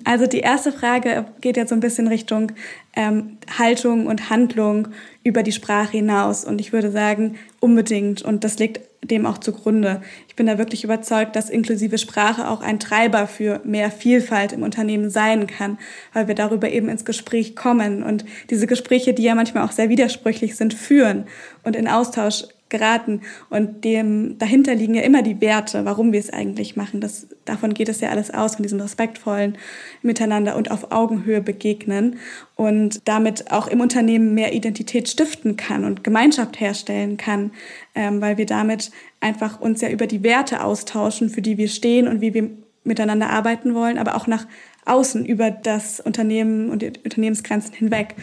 [0.05, 2.53] Also die erste Frage geht jetzt so ein bisschen Richtung
[2.97, 4.89] ähm, Haltung und Handlung
[5.23, 6.45] über die Sprache hinaus.
[6.45, 8.23] Und ich würde sagen, unbedingt.
[8.23, 10.03] Und das liegt dem auch zugrunde.
[10.29, 14.63] Ich bin da wirklich überzeugt, dass inklusive Sprache auch ein Treiber für mehr Vielfalt im
[14.63, 15.79] Unternehmen sein kann,
[16.13, 19.91] weil wir darüber eben ins Gespräch kommen und diese Gespräche, die ja manchmal auch sehr
[19.91, 21.25] widersprüchlich sind, führen
[21.63, 22.45] und in Austausch
[22.79, 23.21] geraten.
[23.51, 27.01] Und dem dahinter liegen ja immer die Werte, warum wir es eigentlich machen.
[27.01, 29.57] Das, davon geht es ja alles aus, von diesem respektvollen
[30.03, 32.17] Miteinander und auf Augenhöhe begegnen
[32.57, 37.53] und damit auch im Unternehmen mehr Identität stiften kann und Gemeinschaft herstellen kann,
[37.95, 42.09] ähm, weil wir damit einfach uns ja über die Werte austauschen, für die wir stehen
[42.09, 42.51] und wie wir
[42.83, 44.47] miteinander arbeiten wollen, aber auch nach
[44.85, 48.17] außen über das Unternehmen und die Unternehmensgrenzen hinweg,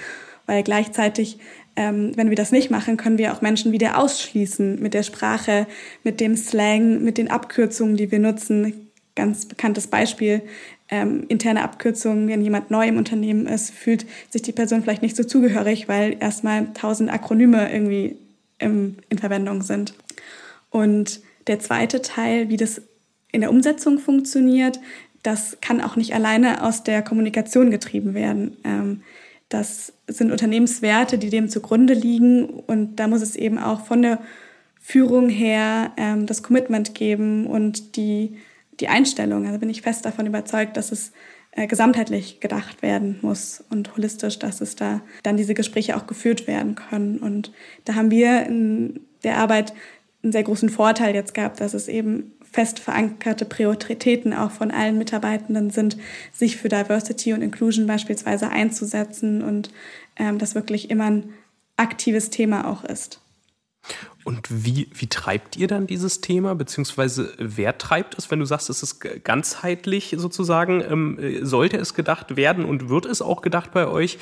[0.45, 1.39] weil gleichzeitig
[1.75, 5.67] ähm, wenn wir das nicht machen, können wir auch Menschen wieder ausschließen mit der Sprache,
[6.03, 8.91] mit dem Slang, mit den Abkürzungen, die wir nutzen.
[9.15, 10.41] Ganz bekanntes Beispiel,
[10.89, 15.15] ähm, interne Abkürzungen, wenn jemand neu im Unternehmen ist, fühlt sich die Person vielleicht nicht
[15.15, 18.17] so zugehörig, weil erstmal tausend Akronyme irgendwie
[18.60, 19.93] im, in Verwendung sind.
[20.69, 22.81] Und der zweite Teil, wie das
[23.31, 24.79] in der Umsetzung funktioniert,
[25.23, 28.57] das kann auch nicht alleine aus der Kommunikation getrieben werden.
[28.63, 29.01] Ähm,
[29.49, 32.45] das sind Unternehmenswerte, die dem zugrunde liegen.
[32.45, 34.19] Und da muss es eben auch von der
[34.80, 38.38] Führung her ähm, das Commitment geben und die,
[38.80, 39.45] die Einstellung.
[39.45, 41.12] Also bin ich fest davon überzeugt, dass es
[41.52, 46.47] äh, gesamtheitlich gedacht werden muss und holistisch, dass es da dann diese Gespräche auch geführt
[46.47, 47.19] werden können.
[47.19, 47.52] Und
[47.86, 49.74] da haben wir in der Arbeit
[50.24, 54.97] einen sehr großen Vorteil jetzt gehabt, dass es eben fest verankerte Prioritäten auch von allen
[54.97, 55.97] Mitarbeitenden sind,
[56.33, 59.71] sich für Diversity und Inclusion beispielsweise einzusetzen und
[60.17, 61.33] ähm, das wirklich immer ein
[61.77, 63.21] aktives Thema auch ist.
[64.23, 68.69] Und wie, wie treibt ihr dann dieses Thema, beziehungsweise wer treibt es, wenn du sagst,
[68.69, 70.81] es ist ganzheitlich sozusagen?
[70.81, 74.17] Ähm, sollte es gedacht werden und wird es auch gedacht bei euch?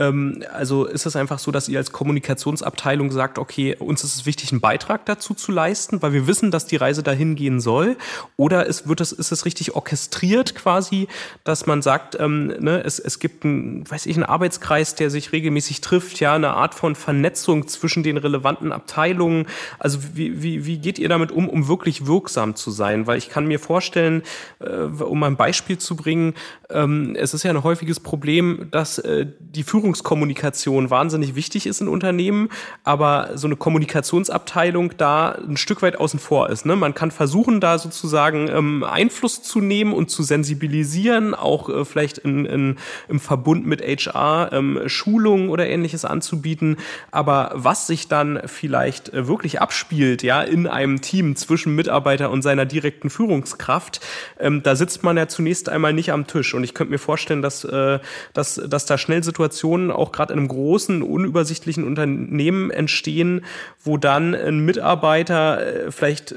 [0.00, 4.26] Ähm, also ist es einfach so, dass ihr als Kommunikationsabteilung sagt, okay, uns ist es
[4.26, 7.96] wichtig, einen Beitrag dazu zu leisten, weil wir wissen, dass die Reise dahin gehen soll?
[8.36, 11.06] Oder ist, wird es, ist es richtig orchestriert quasi,
[11.44, 15.32] dass man sagt, ähm, ne, es, es gibt einen, weiß ich, einen Arbeitskreis, der sich
[15.32, 19.46] regelmäßig trifft, ja, eine Art von Vernetzung zwischen den relevanten Abteilungen, gucken,
[19.78, 23.06] also wie, wie, wie geht ihr damit um, um wirklich wirksam zu sein?
[23.06, 24.22] Weil ich kann mir vorstellen,
[24.60, 26.34] äh, um ein Beispiel zu bringen,
[26.70, 31.88] ähm, es ist ja ein häufiges Problem, dass äh, die Führungskommunikation wahnsinnig wichtig ist in
[31.88, 32.48] Unternehmen,
[32.84, 36.66] aber so eine Kommunikationsabteilung da ein Stück weit außen vor ist.
[36.66, 36.76] Ne?
[36.76, 42.18] Man kann versuchen, da sozusagen ähm, Einfluss zu nehmen und zu sensibilisieren, auch äh, vielleicht
[42.18, 42.76] in, in,
[43.08, 46.76] im Verbund mit HR ähm, Schulungen oder ähnliches anzubieten.
[47.10, 52.42] Aber was sich dann vielleicht äh, wirklich abspielt, ja, in einem Team zwischen Mitarbeiter und
[52.42, 54.00] seiner direkten Führungskraft,
[54.38, 56.52] ähm, da sitzt man ja zunächst einmal nicht am Tisch.
[56.52, 58.00] Und ich könnte mir vorstellen, dass, äh,
[58.34, 63.44] dass, dass da schnell Situationen auch gerade in einem großen, unübersichtlichen Unternehmen entstehen,
[63.82, 66.34] wo dann ein Mitarbeiter äh, vielleicht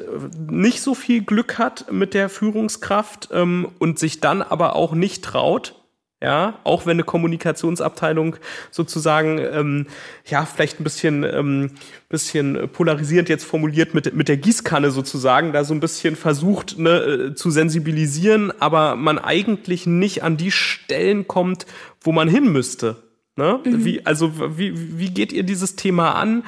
[0.49, 5.25] nicht so viel Glück hat mit der Führungskraft ähm, und sich dann aber auch nicht
[5.25, 5.82] traut,
[6.23, 8.37] ja, auch wenn eine Kommunikationsabteilung
[8.71, 9.87] sozusagen, ähm,
[10.25, 11.71] ja, vielleicht ein bisschen, ähm,
[12.07, 16.91] bisschen polarisierend jetzt formuliert mit, mit der Gießkanne sozusagen, da so ein bisschen versucht ne,
[16.91, 21.65] äh, zu sensibilisieren, aber man eigentlich nicht an die Stellen kommt,
[21.99, 23.03] wo man hin müsste.
[23.35, 23.59] Ne?
[23.65, 23.83] Mhm.
[23.83, 26.43] Wie, also wie, wie geht ihr dieses Thema an,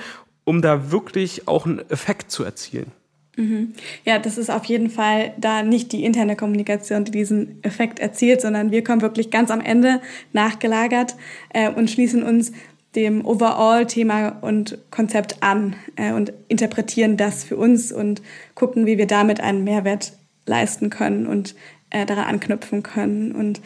[0.46, 2.94] um da wirklich auch einen Effekt zu erzielen?
[3.38, 3.74] Mhm.
[4.06, 8.41] Ja, das ist auf jeden Fall da nicht die interne Kommunikation, die diesen Effekt erzielt,
[8.41, 10.02] sondern wir kommen wirklich ganz am Ende
[10.34, 11.15] nachgelagert
[11.54, 12.54] äh, und schließen uns
[12.95, 18.21] dem Overall-Thema und Konzept an äh, und interpretieren das für uns und
[18.54, 20.13] gucken, wie wir damit einen Mehrwert
[20.45, 21.56] leisten können und
[21.89, 23.34] äh, daran anknüpfen können.
[23.34, 23.62] Und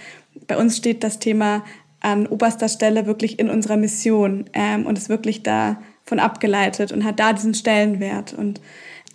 [0.47, 1.63] bei uns steht das Thema
[1.99, 7.19] an oberster Stelle wirklich in unserer Mission ähm, und ist wirklich davon abgeleitet und hat
[7.19, 8.34] da diesen Stellenwert.
[8.34, 8.62] Und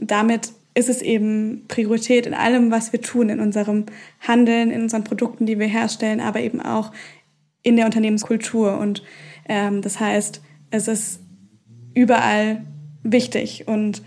[0.00, 3.86] damit ist es eben Priorität in allem, was wir tun, in unserem
[4.20, 6.92] Handeln, in unseren Produkten, die wir herstellen, aber eben auch
[7.62, 8.78] in der Unternehmenskultur.
[8.78, 9.02] Und
[9.48, 11.20] ähm, das heißt, es ist
[11.94, 12.64] überall
[13.04, 13.68] wichtig.
[13.68, 14.02] Und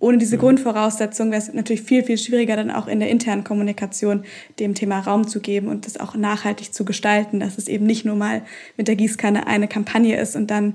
[0.00, 4.24] ohne diese Grundvoraussetzung wäre es natürlich viel, viel schwieriger, dann auch in der internen Kommunikation
[4.58, 8.04] dem Thema Raum zu geben und das auch nachhaltig zu gestalten, dass es eben nicht
[8.04, 8.42] nur mal
[8.76, 10.74] mit der Gießkanne eine Kampagne ist und dann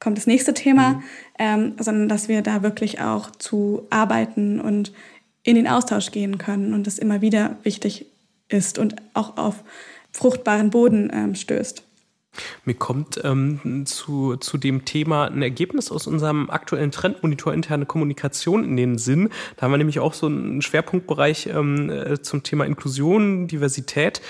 [0.00, 1.02] kommt das nächste Thema, mhm.
[1.38, 4.92] ähm, sondern dass wir da wirklich auch zu arbeiten und
[5.42, 8.06] in den Austausch gehen können und das immer wieder wichtig
[8.48, 9.64] ist und auch auf
[10.12, 11.87] fruchtbaren Boden ähm, stößt.
[12.64, 18.64] Mir kommt ähm, zu, zu dem Thema ein Ergebnis aus unserem aktuellen Trendmonitor interne Kommunikation
[18.64, 19.30] in den Sinn.
[19.56, 24.20] Da haben wir nämlich auch so einen Schwerpunktbereich ähm, äh, zum Thema Inklusion, Diversität.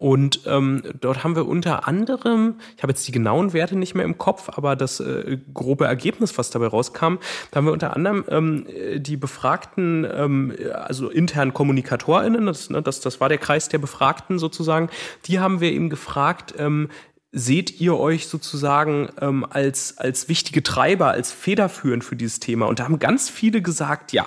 [0.00, 4.04] Und ähm, dort haben wir unter anderem, ich habe jetzt die genauen Werte nicht mehr
[4.04, 7.16] im Kopf, aber das äh, grobe Ergebnis, was dabei rauskam,
[7.50, 13.00] da haben wir unter anderem ähm, die befragten, ähm, also internen KommunikatorInnen, das, ne, das,
[13.00, 14.88] das war der Kreis der Befragten sozusagen,
[15.26, 16.90] die haben wir eben gefragt, ähm,
[17.32, 22.66] seht ihr euch sozusagen ähm, als, als wichtige Treiber, als federführend für dieses Thema?
[22.66, 24.26] Und da haben ganz viele gesagt, ja.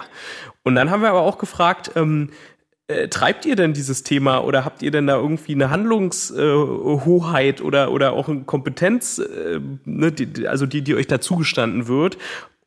[0.63, 2.29] Und dann haben wir aber auch gefragt, ähm,
[2.87, 7.63] äh, treibt ihr denn dieses Thema oder habt ihr denn da irgendwie eine Handlungshoheit äh,
[7.63, 12.17] oder, oder auch eine Kompetenz, äh, ne, die, also die, die euch da zugestanden wird?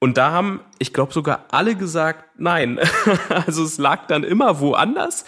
[0.00, 2.80] Und da haben, ich glaube, sogar alle gesagt, nein.
[3.46, 5.24] also es lag dann immer woanders,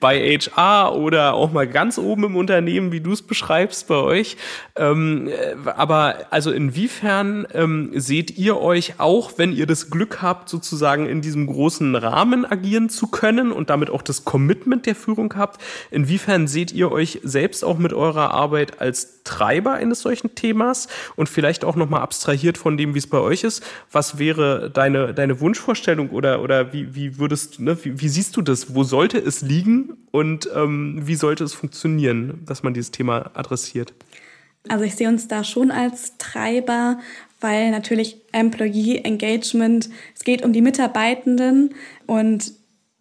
[0.00, 4.36] bei HR oder auch mal ganz oben im Unternehmen, wie du es beschreibst bei euch.
[4.76, 5.30] Ähm,
[5.64, 11.20] aber also inwiefern ähm, seht ihr euch auch, wenn ihr das Glück habt, sozusagen in
[11.20, 16.48] diesem großen Rahmen agieren zu können und damit auch das Commitment der Führung habt, inwiefern
[16.48, 21.64] seht ihr euch selbst auch mit eurer Arbeit als Treiber eines solchen Themas und vielleicht
[21.64, 26.10] auch nochmal abstrahiert von dem, wie es bei euch ist, was wäre deine, deine Wunschvorstellung
[26.10, 28.74] oder, oder wie, wie würdest ne, wie, wie siehst du das?
[28.74, 33.94] Wo sollte es liegen und ähm, wie sollte es funktionieren, dass man dieses Thema adressiert?
[34.68, 36.98] Also ich sehe uns da schon als Treiber,
[37.40, 41.74] weil natürlich Employee Engagement, es geht um die Mitarbeitenden
[42.06, 42.52] und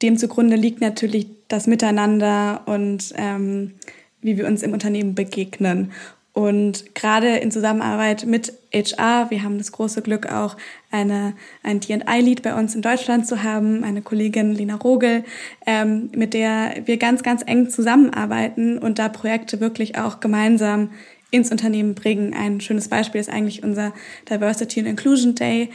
[0.02, 3.74] dem zugrunde liegt natürlich das Miteinander und ähm,
[4.22, 5.92] wie wir uns im Unternehmen begegnen.
[6.38, 10.56] Und gerade in Zusammenarbeit mit HR, wir haben das große Glück auch
[10.92, 15.24] eine, ein D&I-Lead bei uns in Deutschland zu haben, eine Kollegin Lina Rogel,
[15.66, 20.92] ähm, mit der wir ganz, ganz eng zusammenarbeiten und da Projekte wirklich auch gemeinsam
[21.32, 22.36] ins Unternehmen bringen.
[22.36, 23.92] Ein schönes Beispiel ist eigentlich unser
[24.30, 25.72] Diversity and Inclusion Day,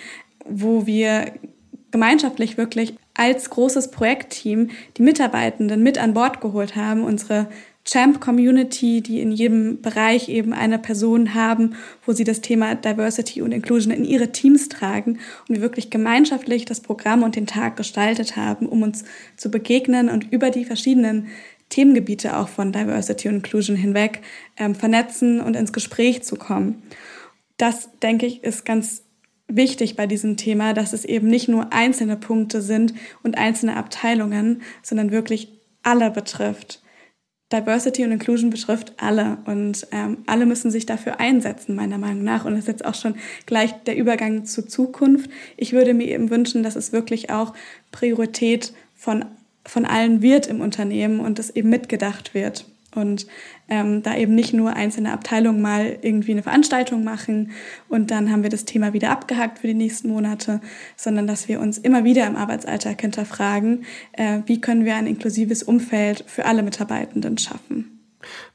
[0.46, 1.32] wo wir
[1.90, 7.48] gemeinschaftlich wirklich als großes Projektteam die Mitarbeitenden mit an Bord geholt haben, unsere
[7.84, 11.74] Champ-Community, die in jedem Bereich eben eine Person haben,
[12.06, 15.18] wo sie das Thema Diversity und Inclusion in ihre Teams tragen
[15.48, 19.04] und wir wirklich gemeinschaftlich das Programm und den Tag gestaltet haben, um uns
[19.36, 21.28] zu begegnen und über die verschiedenen
[21.70, 24.20] Themengebiete auch von Diversity und Inclusion hinweg
[24.56, 26.82] ähm, vernetzen und ins Gespräch zu kommen.
[27.56, 29.02] Das, denke ich, ist ganz
[29.48, 34.62] wichtig bei diesem Thema, dass es eben nicht nur einzelne Punkte sind und einzelne Abteilungen,
[34.82, 36.81] sondern wirklich alle betrifft.
[37.52, 42.44] Diversity und Inclusion betrifft alle und ähm, alle müssen sich dafür einsetzen, meiner Meinung nach.
[42.44, 45.30] Und das ist jetzt auch schon gleich der Übergang zur Zukunft.
[45.56, 47.52] Ich würde mir eben wünschen, dass es wirklich auch
[47.90, 49.24] Priorität von,
[49.64, 52.64] von allen wird im Unternehmen und es eben mitgedacht wird.
[52.94, 53.26] Und
[53.68, 57.52] ähm, da eben nicht nur einzelne Abteilungen mal irgendwie eine Veranstaltung machen
[57.88, 60.60] und dann haben wir das Thema wieder abgehakt für die nächsten Monate,
[60.96, 65.62] sondern dass wir uns immer wieder im Arbeitsalltag hinterfragen, äh, wie können wir ein inklusives
[65.62, 68.00] Umfeld für alle Mitarbeitenden schaffen.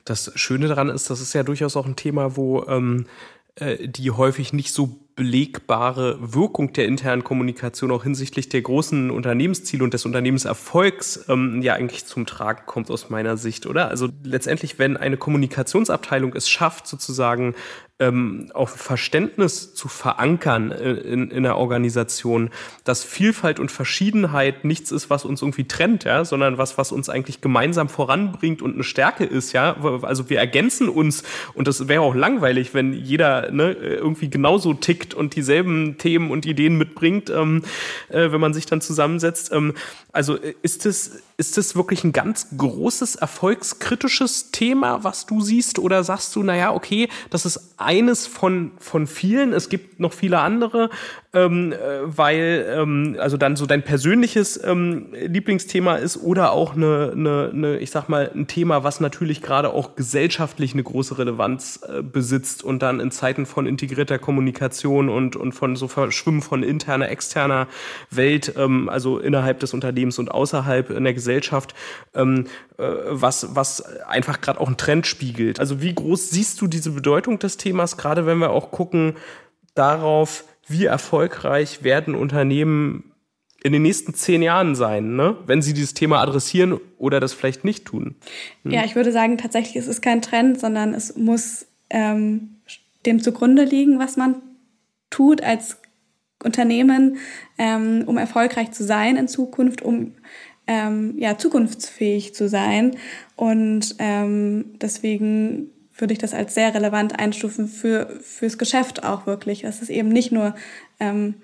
[0.06, 4.12] Das Schöne daran ist, das ist ja durchaus auch ein Thema, wo ähm, äh, die
[4.12, 10.06] häufig nicht so belegbare Wirkung der internen Kommunikation auch hinsichtlich der großen Unternehmensziele und des
[10.06, 13.90] Unternehmenserfolgs ähm, ja eigentlich zum Tragen kommt aus meiner Sicht, oder?
[13.90, 17.56] Also letztendlich, wenn eine Kommunikationsabteilung es schafft, sozusagen
[18.00, 22.52] ähm, auch Verständnis zu verankern äh, in, in der Organisation,
[22.84, 27.10] dass Vielfalt und Verschiedenheit nichts ist, was uns irgendwie trennt, ja, sondern was, was uns
[27.10, 29.76] eigentlich gemeinsam voranbringt und eine Stärke ist, ja.
[30.04, 31.24] Also wir ergänzen uns
[31.56, 36.46] und das wäre auch langweilig, wenn jeder ne, irgendwie genauso tickt und dieselben Themen und
[36.46, 37.64] Ideen mitbringt, ähm,
[38.10, 39.52] äh, wenn man sich dann zusammensetzt.
[39.52, 39.74] Ähm,
[40.12, 45.78] also äh, ist es ist das wirklich ein ganz großes, erfolgskritisches Thema, was du siehst?
[45.78, 50.40] Oder sagst du, naja, okay, das ist eines von, von vielen, es gibt noch viele
[50.40, 50.90] andere,
[51.38, 57.12] ähm, äh, weil ähm, also dann so dein persönliches ähm, Lieblingsthema ist oder auch eine,
[57.14, 61.82] eine, eine, ich sag mal, ein Thema, was natürlich gerade auch gesellschaftlich eine große Relevanz
[61.88, 66.64] äh, besitzt und dann in Zeiten von integrierter Kommunikation und, und von so Verschwimmen von
[66.64, 67.68] interner, externer
[68.10, 71.76] Welt, ähm, also innerhalb des Unternehmens und außerhalb in der Gesellschaft,
[72.16, 72.46] ähm,
[72.78, 75.60] äh, was, was einfach gerade auch einen Trend spiegelt.
[75.60, 79.14] Also wie groß siehst du diese Bedeutung des Themas, gerade wenn wir auch gucken
[79.76, 83.12] darauf, wie erfolgreich werden Unternehmen
[83.64, 85.36] in den nächsten zehn Jahren sein, ne?
[85.46, 88.16] wenn sie dieses Thema adressieren oder das vielleicht nicht tun.
[88.64, 88.72] Hm?
[88.72, 92.58] Ja, ich würde sagen, tatsächlich ist es kein Trend, sondern es muss ähm,
[93.06, 94.36] dem zugrunde liegen, was man
[95.10, 95.78] tut als
[96.44, 97.18] Unternehmen,
[97.58, 100.14] ähm, um erfolgreich zu sein in Zukunft, um
[100.68, 102.98] ähm, ja, zukunftsfähig zu sein.
[103.36, 109.62] Und ähm, deswegen würde ich das als sehr relevant einstufen für fürs Geschäft auch wirklich.
[109.62, 110.56] Dass es eben nicht nur
[111.00, 111.36] ähm,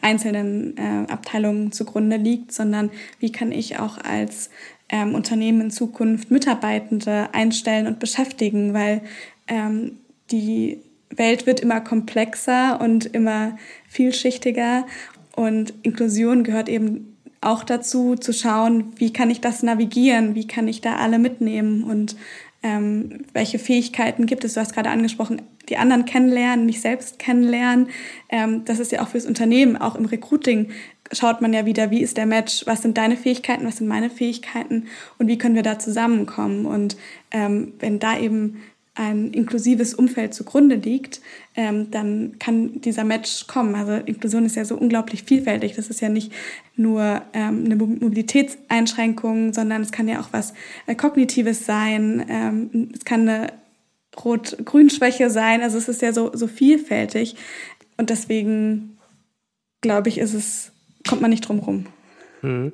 [0.00, 4.50] einzelnen äh, Abteilungen zugrunde liegt, sondern wie kann ich auch als
[4.88, 9.02] ähm, Unternehmen in Zukunft Mitarbeitende einstellen und beschäftigen, weil
[9.46, 9.98] ähm,
[10.30, 13.56] die Welt wird immer komplexer und immer
[13.88, 14.86] vielschichtiger
[15.34, 20.66] und Inklusion gehört eben auch dazu zu schauen, wie kann ich das navigieren, wie kann
[20.66, 22.16] ich da alle mitnehmen und
[22.62, 24.54] ähm, welche Fähigkeiten gibt es.
[24.54, 27.88] Du hast gerade angesprochen, die anderen kennenlernen, mich selbst kennenlernen.
[28.28, 30.70] Ähm, das ist ja auch fürs Unternehmen, auch im Recruiting
[31.12, 34.10] schaut man ja wieder, wie ist der Match, was sind deine Fähigkeiten, was sind meine
[34.10, 36.66] Fähigkeiten und wie können wir da zusammenkommen.
[36.66, 36.96] Und
[37.30, 38.62] ähm, wenn da eben
[38.98, 41.20] ein inklusives Umfeld zugrunde liegt,
[41.54, 43.76] ähm, dann kann dieser Match kommen.
[43.76, 45.76] Also Inklusion ist ja so unglaublich vielfältig.
[45.76, 46.32] Das ist ja nicht
[46.74, 50.52] nur ähm, eine Mobilitätseinschränkung, sondern es kann ja auch was
[50.86, 52.26] äh, Kognitives sein.
[52.28, 53.52] Ähm, es kann eine
[54.24, 55.62] Rot-Grün-Schwäche sein.
[55.62, 57.36] Also es ist ja so, so vielfältig.
[57.98, 58.98] Und deswegen
[59.80, 60.72] glaube ich, ist es,
[61.08, 61.86] kommt man nicht drum rum.
[62.42, 62.72] Mhm.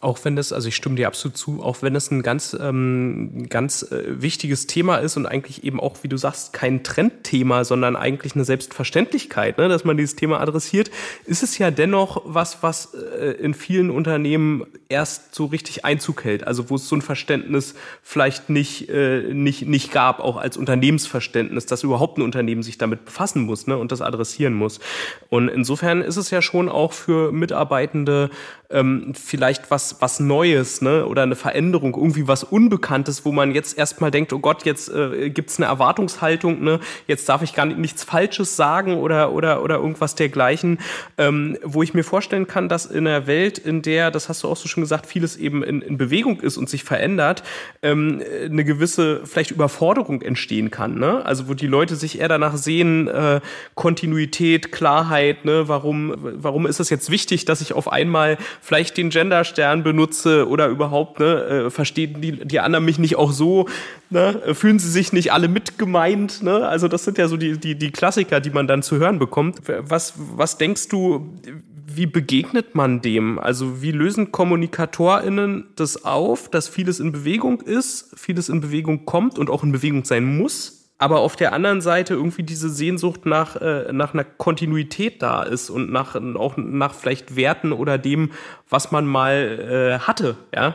[0.00, 3.46] Auch wenn das, also ich stimme dir absolut zu, auch wenn das ein ganz, ähm,
[3.48, 7.96] ganz äh, wichtiges Thema ist und eigentlich eben auch, wie du sagst, kein Trendthema, sondern
[7.96, 10.90] eigentlich eine Selbstverständlichkeit, ne, dass man dieses Thema adressiert,
[11.24, 16.46] ist es ja dennoch was, was äh, in vielen Unternehmen erst so richtig Einzug hält.
[16.46, 21.66] Also wo es so ein Verständnis vielleicht nicht, äh, nicht, nicht gab, auch als Unternehmensverständnis,
[21.66, 24.80] dass überhaupt ein Unternehmen sich damit befassen muss ne, und das adressieren muss.
[25.28, 28.30] Und insofern ist es ja schon auch für Mitarbeitende
[28.70, 31.06] ähm, vielleicht was, was Neues ne?
[31.06, 35.30] oder eine Veränderung, irgendwie was Unbekanntes, wo man jetzt erstmal denkt, oh Gott, jetzt äh,
[35.30, 36.80] gibt es eine Erwartungshaltung, ne?
[37.06, 40.78] jetzt darf ich gar nicht, nichts Falsches sagen oder, oder, oder irgendwas dergleichen,
[41.18, 44.48] ähm, wo ich mir vorstellen kann, dass in einer Welt, in der, das hast du
[44.48, 47.42] auch so schon gesagt, vieles eben in, in Bewegung ist und sich verändert,
[47.82, 50.98] ähm, eine gewisse vielleicht Überforderung entstehen kann.
[50.98, 51.24] Ne?
[51.24, 53.40] Also wo die Leute sich eher danach sehen, äh,
[53.74, 55.68] Kontinuität, Klarheit, ne?
[55.68, 60.68] warum, warum ist es jetzt wichtig, dass ich auf einmal vielleicht den Genderstern benutze oder
[60.68, 63.68] überhaupt, ne, äh, verstehen die, die anderen mich nicht auch so,
[64.10, 66.66] ne, fühlen sie sich nicht alle mitgemeint, ne?
[66.66, 69.60] Also das sind ja so die, die, die Klassiker, die man dann zu hören bekommt.
[69.66, 71.32] Was, was denkst du,
[71.96, 73.38] wie begegnet man dem?
[73.38, 79.38] Also wie lösen KommunikatorInnen das auf, dass vieles in Bewegung ist, vieles in Bewegung kommt
[79.38, 80.75] und auch in Bewegung sein muss?
[80.98, 85.70] Aber auf der anderen Seite irgendwie diese Sehnsucht nach, äh, nach einer Kontinuität da ist
[85.70, 88.32] und nach, auch nach vielleicht Werten oder dem,
[88.68, 90.74] was man mal äh, hatte, ja.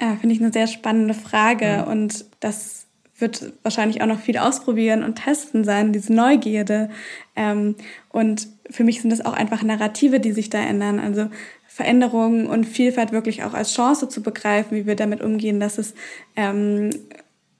[0.00, 1.92] Ja, finde ich eine sehr spannende Frage mhm.
[1.92, 2.84] und das
[3.18, 6.90] wird wahrscheinlich auch noch viel ausprobieren und testen sein, diese Neugierde.
[7.36, 7.76] Ähm,
[8.10, 10.98] und für mich sind das auch einfach Narrative, die sich da ändern.
[10.98, 11.28] Also
[11.68, 15.94] Veränderungen und Vielfalt wirklich auch als Chance zu begreifen, wie wir damit umgehen, dass es
[16.36, 16.90] ähm,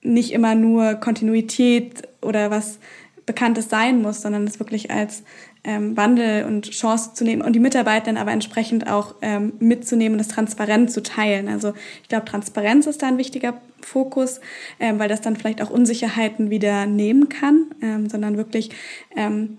[0.05, 2.79] nicht immer nur Kontinuität oder was
[3.27, 5.25] Bekanntes sein muss, sondern es wirklich als
[5.65, 10.19] ähm, Wandel und Chance zu nehmen und die Mitarbeitenden aber entsprechend auch ähm, mitzunehmen und
[10.19, 11.49] das transparent zu teilen.
[11.49, 14.41] Also ich glaube, Transparenz ist da ein wichtiger Fokus,
[14.79, 18.71] ähm, weil das dann vielleicht auch Unsicherheiten wieder nehmen kann, ähm, sondern wirklich
[19.17, 19.57] ähm,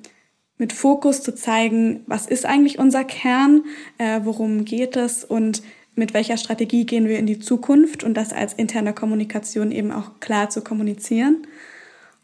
[0.58, 3.64] mit Fokus zu zeigen, was ist eigentlich unser Kern,
[3.98, 5.64] äh, worum geht es und
[5.96, 10.20] mit welcher Strategie gehen wir in die Zukunft und das als interne Kommunikation eben auch
[10.20, 11.48] klar zu kommunizieren.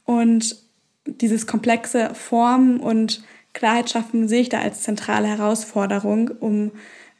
[0.05, 0.57] Und
[1.05, 6.71] dieses komplexe Formen und Klarheit schaffen sehe ich da als zentrale Herausforderung, um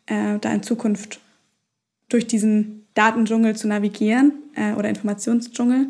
[0.05, 1.19] äh, da in Zukunft
[2.09, 5.87] durch diesen Datendschungel zu navigieren äh, oder Informationsdschungel.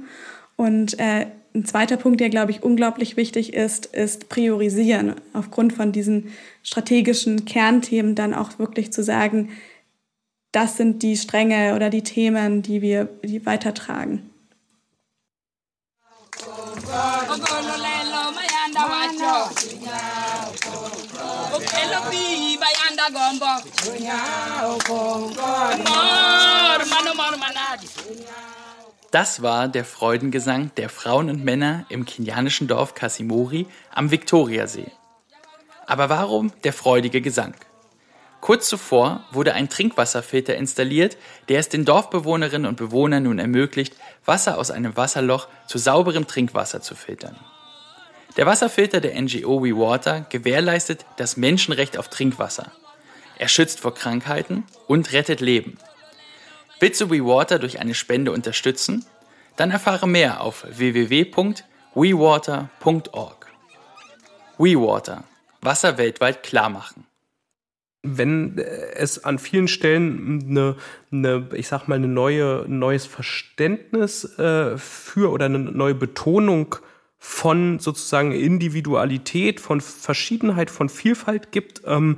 [0.56, 5.16] Und äh, ein zweiter Punkt, der, glaube ich, unglaublich wichtig ist, ist priorisieren.
[5.34, 6.30] Aufgrund von diesen
[6.64, 9.50] strategischen Kernthemen dann auch wirklich zu sagen,
[10.52, 14.30] das sind die Stränge oder die Themen, die wir die weitertragen.
[29.12, 34.92] Das war der Freudengesang der Frauen und Männer im kenianischen Dorf Kasimori am Viktoriasee.
[35.86, 37.54] Aber warum der freudige Gesang?
[38.42, 41.16] Kurz zuvor wurde ein Trinkwasserfilter installiert,
[41.48, 46.82] der es den Dorfbewohnerinnen und Bewohnern nun ermöglicht, Wasser aus einem Wasserloch zu sauberem Trinkwasser
[46.82, 47.36] zu filtern.
[48.38, 52.72] Der Wasserfilter der NGO WeWater gewährleistet das Menschenrecht auf Trinkwasser.
[53.38, 55.78] Er schützt vor Krankheiten und rettet Leben.
[56.80, 59.06] Willst du WeWater durch eine Spende unterstützen?
[59.56, 63.48] Dann erfahre mehr auf www.wewater.org.
[64.58, 65.26] WeWater.
[65.62, 67.06] Wasser weltweit klar machen
[68.04, 68.64] wenn äh,
[68.96, 70.76] es an vielen Stellen eine,
[71.12, 76.76] eine ich sag mal, eine neue, ein neues Verständnis äh, für oder eine neue Betonung
[77.20, 82.18] von sozusagen Individualität, von Verschiedenheit, von Vielfalt gibt, ähm,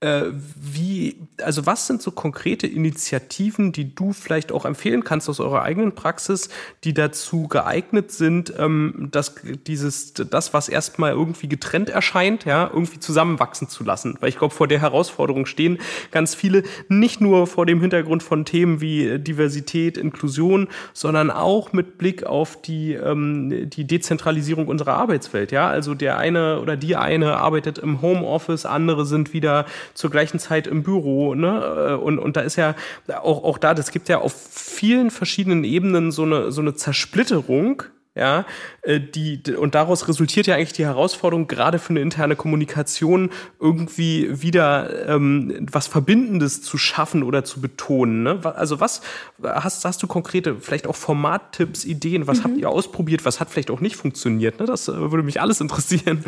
[0.00, 5.40] äh, wie, also was sind so konkrete Initiativen, die du vielleicht auch empfehlen kannst aus
[5.40, 6.48] eurer eigenen Praxis,
[6.84, 9.34] die dazu geeignet sind, ähm, dass
[9.66, 14.16] dieses, das, was erstmal irgendwie getrennt erscheint, ja, irgendwie zusammenwachsen zu lassen?
[14.20, 15.78] Weil ich glaube, vor der Herausforderung stehen
[16.10, 21.98] ganz viele, nicht nur vor dem Hintergrund von Themen wie Diversität, Inklusion, sondern auch mit
[21.98, 25.68] Blick auf die, ähm, die Dezentralisierung unserer Arbeitswelt, ja.
[25.68, 30.66] Also der eine oder die eine arbeitet im Homeoffice, andere sind wieder zur gleichen Zeit
[30.66, 31.29] im Büro.
[31.34, 31.90] Ne?
[31.90, 32.74] Äh, und, und da ist ja
[33.08, 37.84] auch, auch da, das gibt ja auf vielen verschiedenen Ebenen so eine, so eine Zersplitterung
[38.16, 38.44] ja,
[38.82, 44.42] äh, die, und daraus resultiert ja eigentlich die Herausforderung, gerade für eine interne Kommunikation irgendwie
[44.42, 48.24] wieder ähm, was Verbindendes zu schaffen oder zu betonen.
[48.24, 48.40] Ne?
[48.42, 49.00] Also was
[49.42, 52.44] hast, hast du konkrete, vielleicht auch Formattipps, Ideen, was mhm.
[52.44, 54.58] habt ihr ausprobiert, was hat vielleicht auch nicht funktioniert?
[54.58, 54.66] Ne?
[54.66, 56.24] Das äh, würde mich alles interessieren.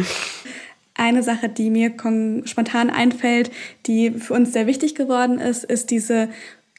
[0.95, 1.93] Eine Sache, die mir
[2.45, 3.51] spontan einfällt,
[3.86, 6.28] die für uns sehr wichtig geworden ist, ist diese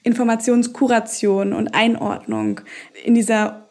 [0.03, 2.61] Informationskuration und Einordnung
[3.03, 3.64] in dieser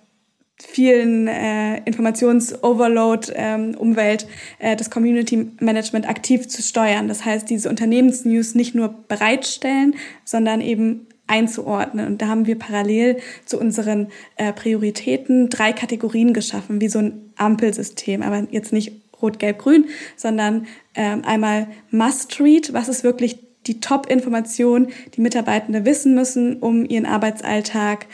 [0.59, 4.28] vielen äh, Informations-Overload-Umwelt ähm,
[4.59, 7.09] äh, das Community Management aktiv zu steuern.
[7.09, 12.07] Das heißt, diese Unternehmensnews nicht nur bereitstellen, sondern eben einzuordnen.
[12.07, 17.32] Und da haben wir parallel zu unseren äh, Prioritäten drei Kategorien geschaffen, wie so ein
[17.36, 23.81] Ampelsystem, aber jetzt nicht Rot, Gelb, Grün, sondern ähm, einmal Must-Read, was ist wirklich die
[23.81, 28.07] Top-Information, die Mitarbeitende wissen müssen, um ihren Arbeitsalltag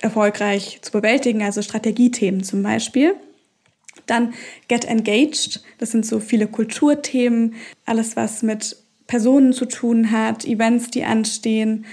[0.00, 3.14] erfolgreich zu bewältigen, also Strategiethemen zum Beispiel.
[4.06, 4.34] Dann
[4.68, 7.54] Get Engaged, das sind so viele Kulturthemen,
[7.86, 11.84] alles was mit Personen zu tun hat, Events, die anstehen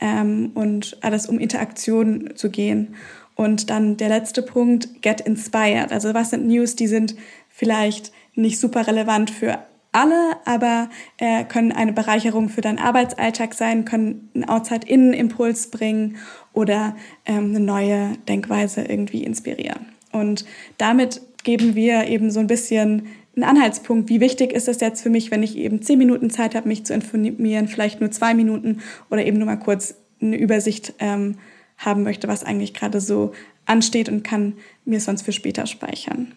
[0.00, 2.94] ähm, und alles um Interaktion zu gehen.
[3.34, 7.14] Und dann der letzte Punkt, Get Inspired, also was sind News, die sind
[7.48, 9.58] vielleicht nicht super relevant für
[9.92, 16.16] alle, aber äh, können eine Bereicherung für deinen Arbeitsalltag sein, können einen Outside-In-Impuls bringen
[16.52, 19.86] oder ähm, eine neue Denkweise irgendwie inspirieren.
[20.12, 20.44] Und
[20.78, 25.10] damit geben wir eben so ein bisschen einen Anhaltspunkt, wie wichtig ist es jetzt für
[25.10, 28.80] mich, wenn ich eben zehn Minuten Zeit habe, mich zu informieren, vielleicht nur zwei Minuten
[29.10, 31.36] oder eben nur mal kurz eine Übersicht ähm,
[31.78, 33.32] haben möchte, was eigentlich gerade so
[33.66, 34.54] ansteht und kann
[34.84, 36.32] mir sonst für später speichern.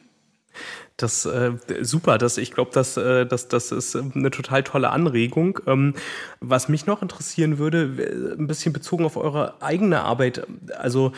[0.98, 5.60] Das äh, super, das ich glaube, das, äh, das, das ist eine total tolle Anregung.
[5.66, 5.96] Ähm,
[6.40, 10.46] was mich noch interessieren würde, ein bisschen bezogen auf eure eigene Arbeit.
[10.78, 11.12] Also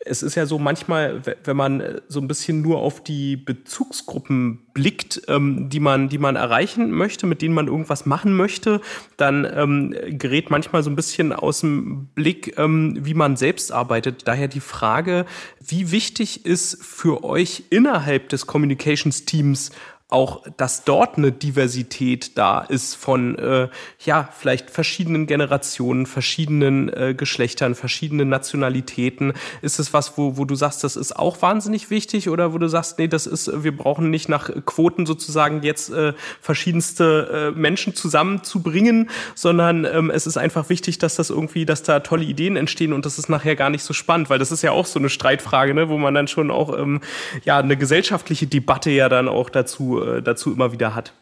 [0.00, 5.22] es ist ja so manchmal, wenn man so ein bisschen nur auf die Bezugsgruppen blickt,
[5.28, 8.80] ähm, die man, die man erreichen möchte, mit denen man irgendwas machen möchte,
[9.16, 14.26] dann ähm, gerät manchmal so ein bisschen aus dem Blick, ähm, wie man selbst arbeitet.
[14.26, 15.26] Daher die Frage,
[15.60, 19.70] wie wichtig ist für euch innerhalb des Communications-Teams
[20.12, 23.68] auch, dass dort eine Diversität da ist von, äh,
[24.04, 29.32] ja, vielleicht verschiedenen Generationen, verschiedenen äh, Geschlechtern, verschiedenen Nationalitäten.
[29.62, 32.68] Ist es was, wo, wo du sagst, das ist auch wahnsinnig wichtig oder wo du
[32.68, 37.94] sagst, nee, das ist, wir brauchen nicht nach Quoten sozusagen jetzt äh, verschiedenste äh, Menschen
[37.94, 42.92] zusammenzubringen, sondern ähm, es ist einfach wichtig, dass das irgendwie, dass da tolle Ideen entstehen
[42.92, 45.08] und das ist nachher gar nicht so spannend, weil das ist ja auch so eine
[45.08, 47.00] Streitfrage, ne, wo man dann schon auch, ähm,
[47.44, 51.14] ja, eine gesellschaftliche Debatte ja dann auch dazu äh, dazu immer wieder hat.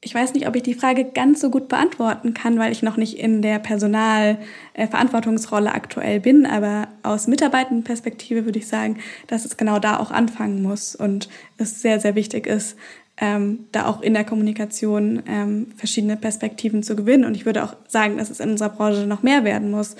[0.00, 2.98] Ich weiß nicht, ob ich die Frage ganz so gut beantworten kann, weil ich noch
[2.98, 6.44] nicht in der Personalverantwortungsrolle aktuell bin.
[6.44, 11.80] Aber aus Mitarbeitendenperspektive würde ich sagen, dass es genau da auch anfangen muss und es
[11.80, 12.76] sehr, sehr wichtig ist,
[13.16, 17.24] ähm, da auch in der Kommunikation ähm, verschiedene Perspektiven zu gewinnen.
[17.24, 19.96] Und ich würde auch sagen, dass es in unserer Branche noch mehr werden muss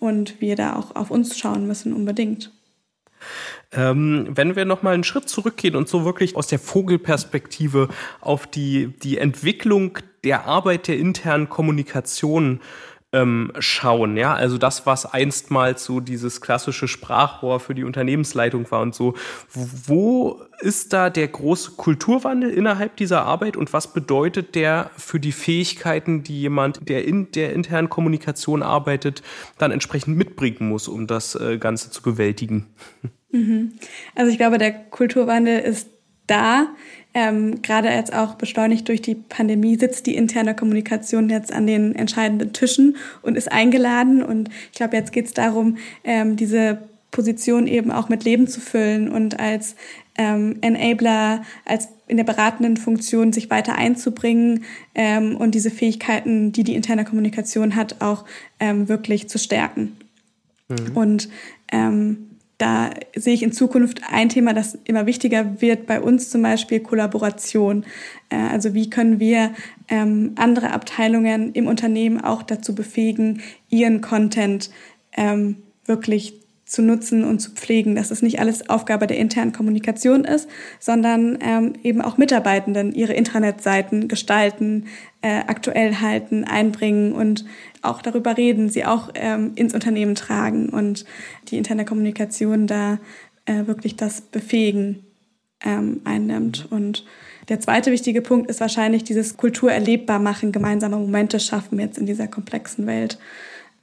[0.00, 2.50] und wir da auch auf uns schauen müssen unbedingt.
[3.72, 7.88] Ähm, wenn wir nochmal einen Schritt zurückgehen und so wirklich aus der Vogelperspektive
[8.20, 12.60] auf die, die Entwicklung der Arbeit der internen Kommunikation
[13.14, 18.82] ähm, schauen, ja, also das, was einstmals so dieses klassische Sprachrohr für die Unternehmensleitung war
[18.82, 19.14] und so.
[19.52, 25.32] Wo ist da der große Kulturwandel innerhalb dieser Arbeit und was bedeutet der für die
[25.32, 29.22] Fähigkeiten, die jemand, der in der internen Kommunikation arbeitet,
[29.58, 32.66] dann entsprechend mitbringen muss, um das äh, Ganze zu bewältigen?
[33.30, 33.72] Mhm.
[34.14, 35.93] Also ich glaube, der Kulturwandel ist
[36.26, 36.68] da.
[37.16, 41.94] Ähm, gerade jetzt auch beschleunigt durch die Pandemie sitzt die interne Kommunikation jetzt an den
[41.94, 44.22] entscheidenden Tischen und ist eingeladen.
[44.22, 46.78] Und ich glaube, jetzt geht es darum, ähm, diese
[47.12, 49.76] Position eben auch mit Leben zu füllen und als
[50.16, 54.64] ähm, Enabler, als in der beratenden Funktion sich weiter einzubringen
[54.96, 58.24] ähm, und diese Fähigkeiten, die die interne Kommunikation hat, auch
[58.58, 59.96] ähm, wirklich zu stärken.
[60.68, 60.96] Mhm.
[60.96, 61.28] Und
[61.70, 66.42] ähm, da sehe ich in Zukunft ein Thema, das immer wichtiger wird, bei uns zum
[66.42, 67.84] Beispiel Kollaboration.
[68.30, 69.50] Äh, also wie können wir
[69.88, 74.70] ähm, andere Abteilungen im Unternehmen auch dazu befähigen, ihren Content
[75.16, 76.43] ähm, wirklich
[76.74, 80.48] zu nutzen und zu pflegen, dass es nicht alles Aufgabe der internen Kommunikation ist,
[80.80, 84.86] sondern ähm, eben auch Mitarbeitenden ihre Internetseiten gestalten,
[85.22, 87.44] äh, aktuell halten, einbringen und
[87.82, 91.04] auch darüber reden, sie auch ähm, ins Unternehmen tragen und
[91.48, 92.98] die interne Kommunikation da
[93.46, 95.04] äh, wirklich das Befähigen
[95.64, 96.66] ähm, einnimmt.
[96.70, 97.04] Und
[97.48, 102.06] der zweite wichtige Punkt ist wahrscheinlich dieses Kultur erlebbar machen, gemeinsame Momente schaffen jetzt in
[102.06, 103.18] dieser komplexen Welt.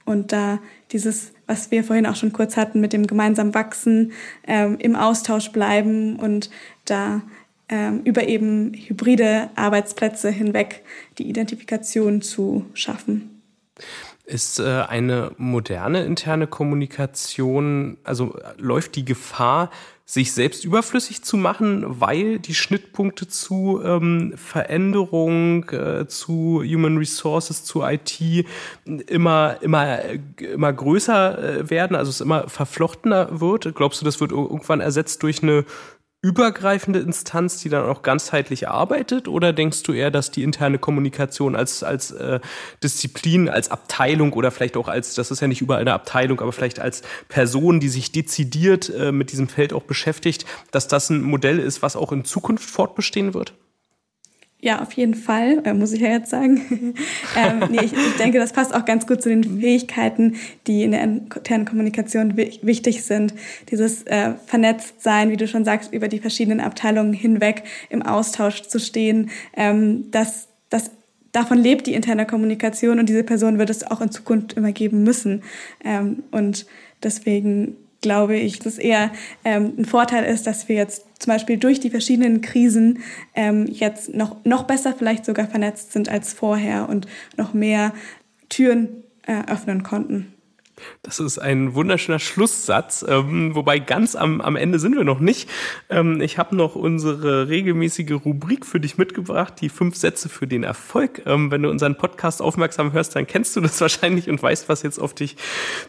[0.04, 0.58] Und da
[0.90, 4.12] dieses, was wir vorhin auch schon kurz hatten, mit dem gemeinsam wachsen,
[4.46, 6.48] ähm, im Austausch bleiben und
[6.86, 7.20] da
[7.68, 10.82] ähm, über eben hybride Arbeitsplätze hinweg
[11.18, 13.42] die Identifikation zu schaffen.
[14.24, 19.70] Ist äh, eine moderne interne Kommunikation, also läuft die Gefahr,
[20.12, 27.64] sich selbst überflüssig zu machen, weil die Schnittpunkte zu ähm, Veränderung, äh, zu Human Resources,
[27.64, 28.20] zu IT
[28.84, 30.00] immer, immer,
[30.36, 33.74] immer größer äh, werden, also es immer verflochtener wird?
[33.74, 35.64] Glaubst du, das wird irgendwann ersetzt durch eine
[36.22, 39.26] übergreifende Instanz, die dann auch ganzheitlich arbeitet?
[39.26, 42.38] Oder denkst du eher, dass die interne Kommunikation als, als äh,
[42.82, 46.52] Disziplin, als Abteilung oder vielleicht auch als, das ist ja nicht überall eine Abteilung, aber
[46.52, 51.22] vielleicht als Person, die sich dezidiert äh, mit diesem Feld auch beschäftigt, dass das ein
[51.22, 53.54] Modell ist, was auch in Zukunft fortbestehen wird?
[54.64, 56.94] Ja, auf jeden Fall, äh, muss ich ja jetzt sagen.
[57.36, 60.36] ähm, nee, ich, ich, denke, das passt auch ganz gut zu den Fähigkeiten,
[60.68, 63.34] die in der internen Kommunikation wichtig sind.
[63.72, 68.78] Dieses äh, Vernetztsein, wie du schon sagst, über die verschiedenen Abteilungen hinweg im Austausch zu
[68.78, 69.30] stehen.
[69.56, 70.92] Ähm, das, das,
[71.32, 75.02] davon lebt die interne Kommunikation und diese Person wird es auch in Zukunft immer geben
[75.02, 75.42] müssen.
[75.82, 76.66] Ähm, und
[77.02, 79.10] deswegen glaube ich, dass eher
[79.44, 82.98] ähm, ein Vorteil ist, dass wir jetzt zum Beispiel durch die verschiedenen Krisen
[83.34, 87.94] ähm, jetzt noch, noch besser vielleicht sogar vernetzt sind als vorher und noch mehr
[88.48, 90.34] Türen äh, öffnen konnten.
[91.02, 95.48] Das ist ein wunderschöner Schlusssatz, ähm, wobei ganz am, am Ende sind wir noch nicht.
[95.90, 100.64] Ähm, ich habe noch unsere regelmäßige Rubrik für dich mitgebracht, die fünf Sätze für den
[100.64, 101.22] Erfolg.
[101.26, 104.82] Ähm, wenn du unseren Podcast aufmerksam hörst, dann kennst du das wahrscheinlich und weißt, was
[104.82, 105.36] jetzt auf dich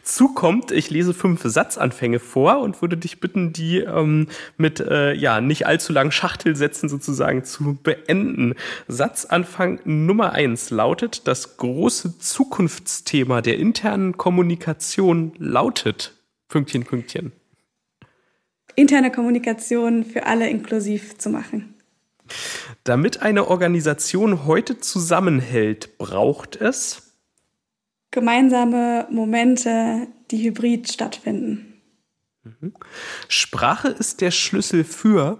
[0.04, 0.72] zukommt.
[0.72, 4.28] Ich lese fünf Satzanfänge vor und würde dich bitten, die ähm,
[4.58, 8.56] mit äh, ja nicht allzu langen Schachtelsätzen sozusagen zu beenden.
[8.88, 16.13] Satzanfang Nummer eins lautet: Das große Zukunftsthema der internen Kommunikation Kommunikation lautet?
[16.47, 17.32] Pünktchen, Pünktchen.
[18.76, 21.76] Interne Kommunikation für alle inklusiv zu machen.
[22.84, 27.13] Damit eine Organisation heute zusammenhält, braucht es
[28.09, 31.82] gemeinsame Momente, die hybrid stattfinden.
[32.43, 32.74] Mhm.
[33.28, 35.39] Sprache ist der Schlüssel für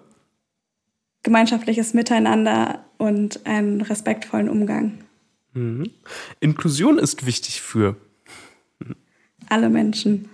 [1.24, 5.06] gemeinschaftliches Miteinander und einen respektvollen Umgang.
[5.54, 5.90] Mhm.
[6.40, 7.96] Inklusion ist wichtig für
[9.50, 10.30] alle Menschen.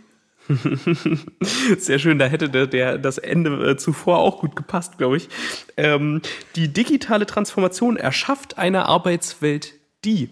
[1.78, 5.30] Sehr schön, da hätte der, der das Ende äh, zuvor auch gut gepasst, glaube ich.
[5.78, 6.22] Ähm,
[6.56, 9.74] die digitale Transformation erschafft eine Arbeitswelt,
[10.06, 10.30] die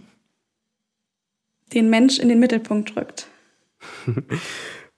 [1.74, 3.28] den Mensch in den Mittelpunkt rückt.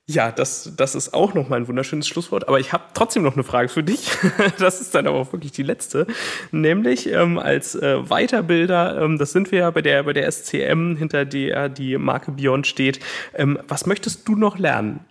[0.10, 2.48] Ja, das, das ist auch nochmal ein wunderschönes Schlusswort.
[2.48, 4.10] Aber ich habe trotzdem noch eine Frage für dich.
[4.58, 6.08] Das ist dann aber auch wirklich die letzte.
[6.52, 10.96] Nämlich ähm, als äh, Weiterbilder, ähm, das sind wir ja bei der, bei der SCM,
[10.96, 13.00] hinter der die Marke Beyond steht.
[13.36, 15.02] Ähm, was möchtest du noch lernen?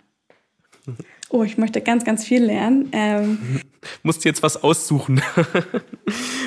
[1.29, 2.89] Oh, ich möchte ganz, ganz viel lernen.
[2.91, 3.61] Ähm
[4.03, 5.21] Musst jetzt was aussuchen.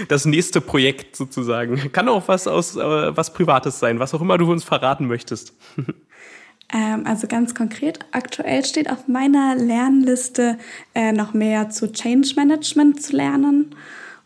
[0.08, 1.92] Das nächste Projekt sozusagen.
[1.92, 5.54] Kann auch was aus äh, was Privates sein, was auch immer du uns verraten möchtest.
[6.72, 10.58] Ähm, also ganz konkret, aktuell steht auf meiner Lernliste
[10.94, 13.74] äh, noch mehr zu Change Management zu lernen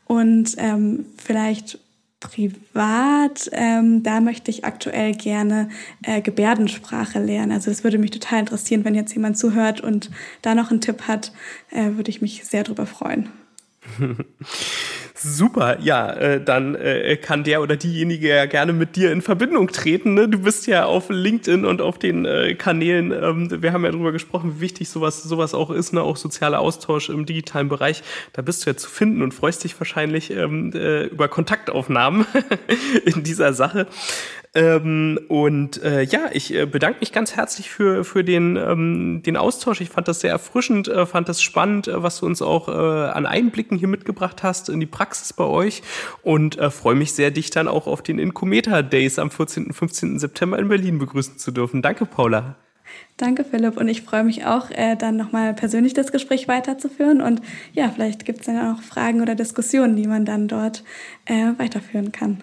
[0.07, 1.81] und ähm, vielleicht
[2.21, 5.69] privat, ähm, da möchte ich aktuell gerne
[6.03, 7.53] äh, Gebärdensprache lernen.
[7.53, 10.11] Also das würde mich total interessieren, wenn jetzt jemand zuhört und
[10.43, 11.33] da noch einen Tipp hat,
[11.71, 13.29] äh, würde ich mich sehr drüber freuen.
[15.19, 19.69] Super, ja, äh, dann äh, kann der oder diejenige ja gerne mit dir in Verbindung
[19.69, 20.13] treten.
[20.13, 20.29] Ne?
[20.29, 24.13] Du bist ja auf LinkedIn und auf den äh, Kanälen, ähm, wir haben ja darüber
[24.13, 26.03] gesprochen, wie wichtig sowas, sowas auch ist, ne?
[26.03, 28.03] auch sozialer Austausch im digitalen Bereich.
[28.35, 32.27] Da bist du ja zu finden und freust dich wahrscheinlich ähm, äh, über Kontaktaufnahmen
[33.07, 33.87] in dieser Sache.
[34.57, 39.37] Ähm, und äh, ja, ich äh, bedanke mich ganz herzlich für, für den, ähm, den
[39.37, 39.83] Austausch.
[39.83, 42.73] Ich fand das sehr erfrischend, äh, fand das spannend, äh, was du uns auch äh,
[42.73, 45.83] an Einblicken hier mitgebracht hast in die Praxis bei euch
[46.23, 49.67] und äh, freue mich sehr, dich dann auch auf den Incometer Days am 14.
[49.67, 50.19] und 15.
[50.19, 51.83] September in Berlin begrüßen zu dürfen.
[51.83, 52.57] Danke, Paula.
[53.19, 53.77] Danke, Philipp.
[53.77, 57.21] Und ich freue mich auch, äh, dann nochmal persönlich das Gespräch weiterzuführen.
[57.21, 57.43] Und
[57.75, 60.83] ja, vielleicht gibt es dann auch Fragen oder Diskussionen, die man dann dort
[61.27, 62.43] äh, weiterführen kann.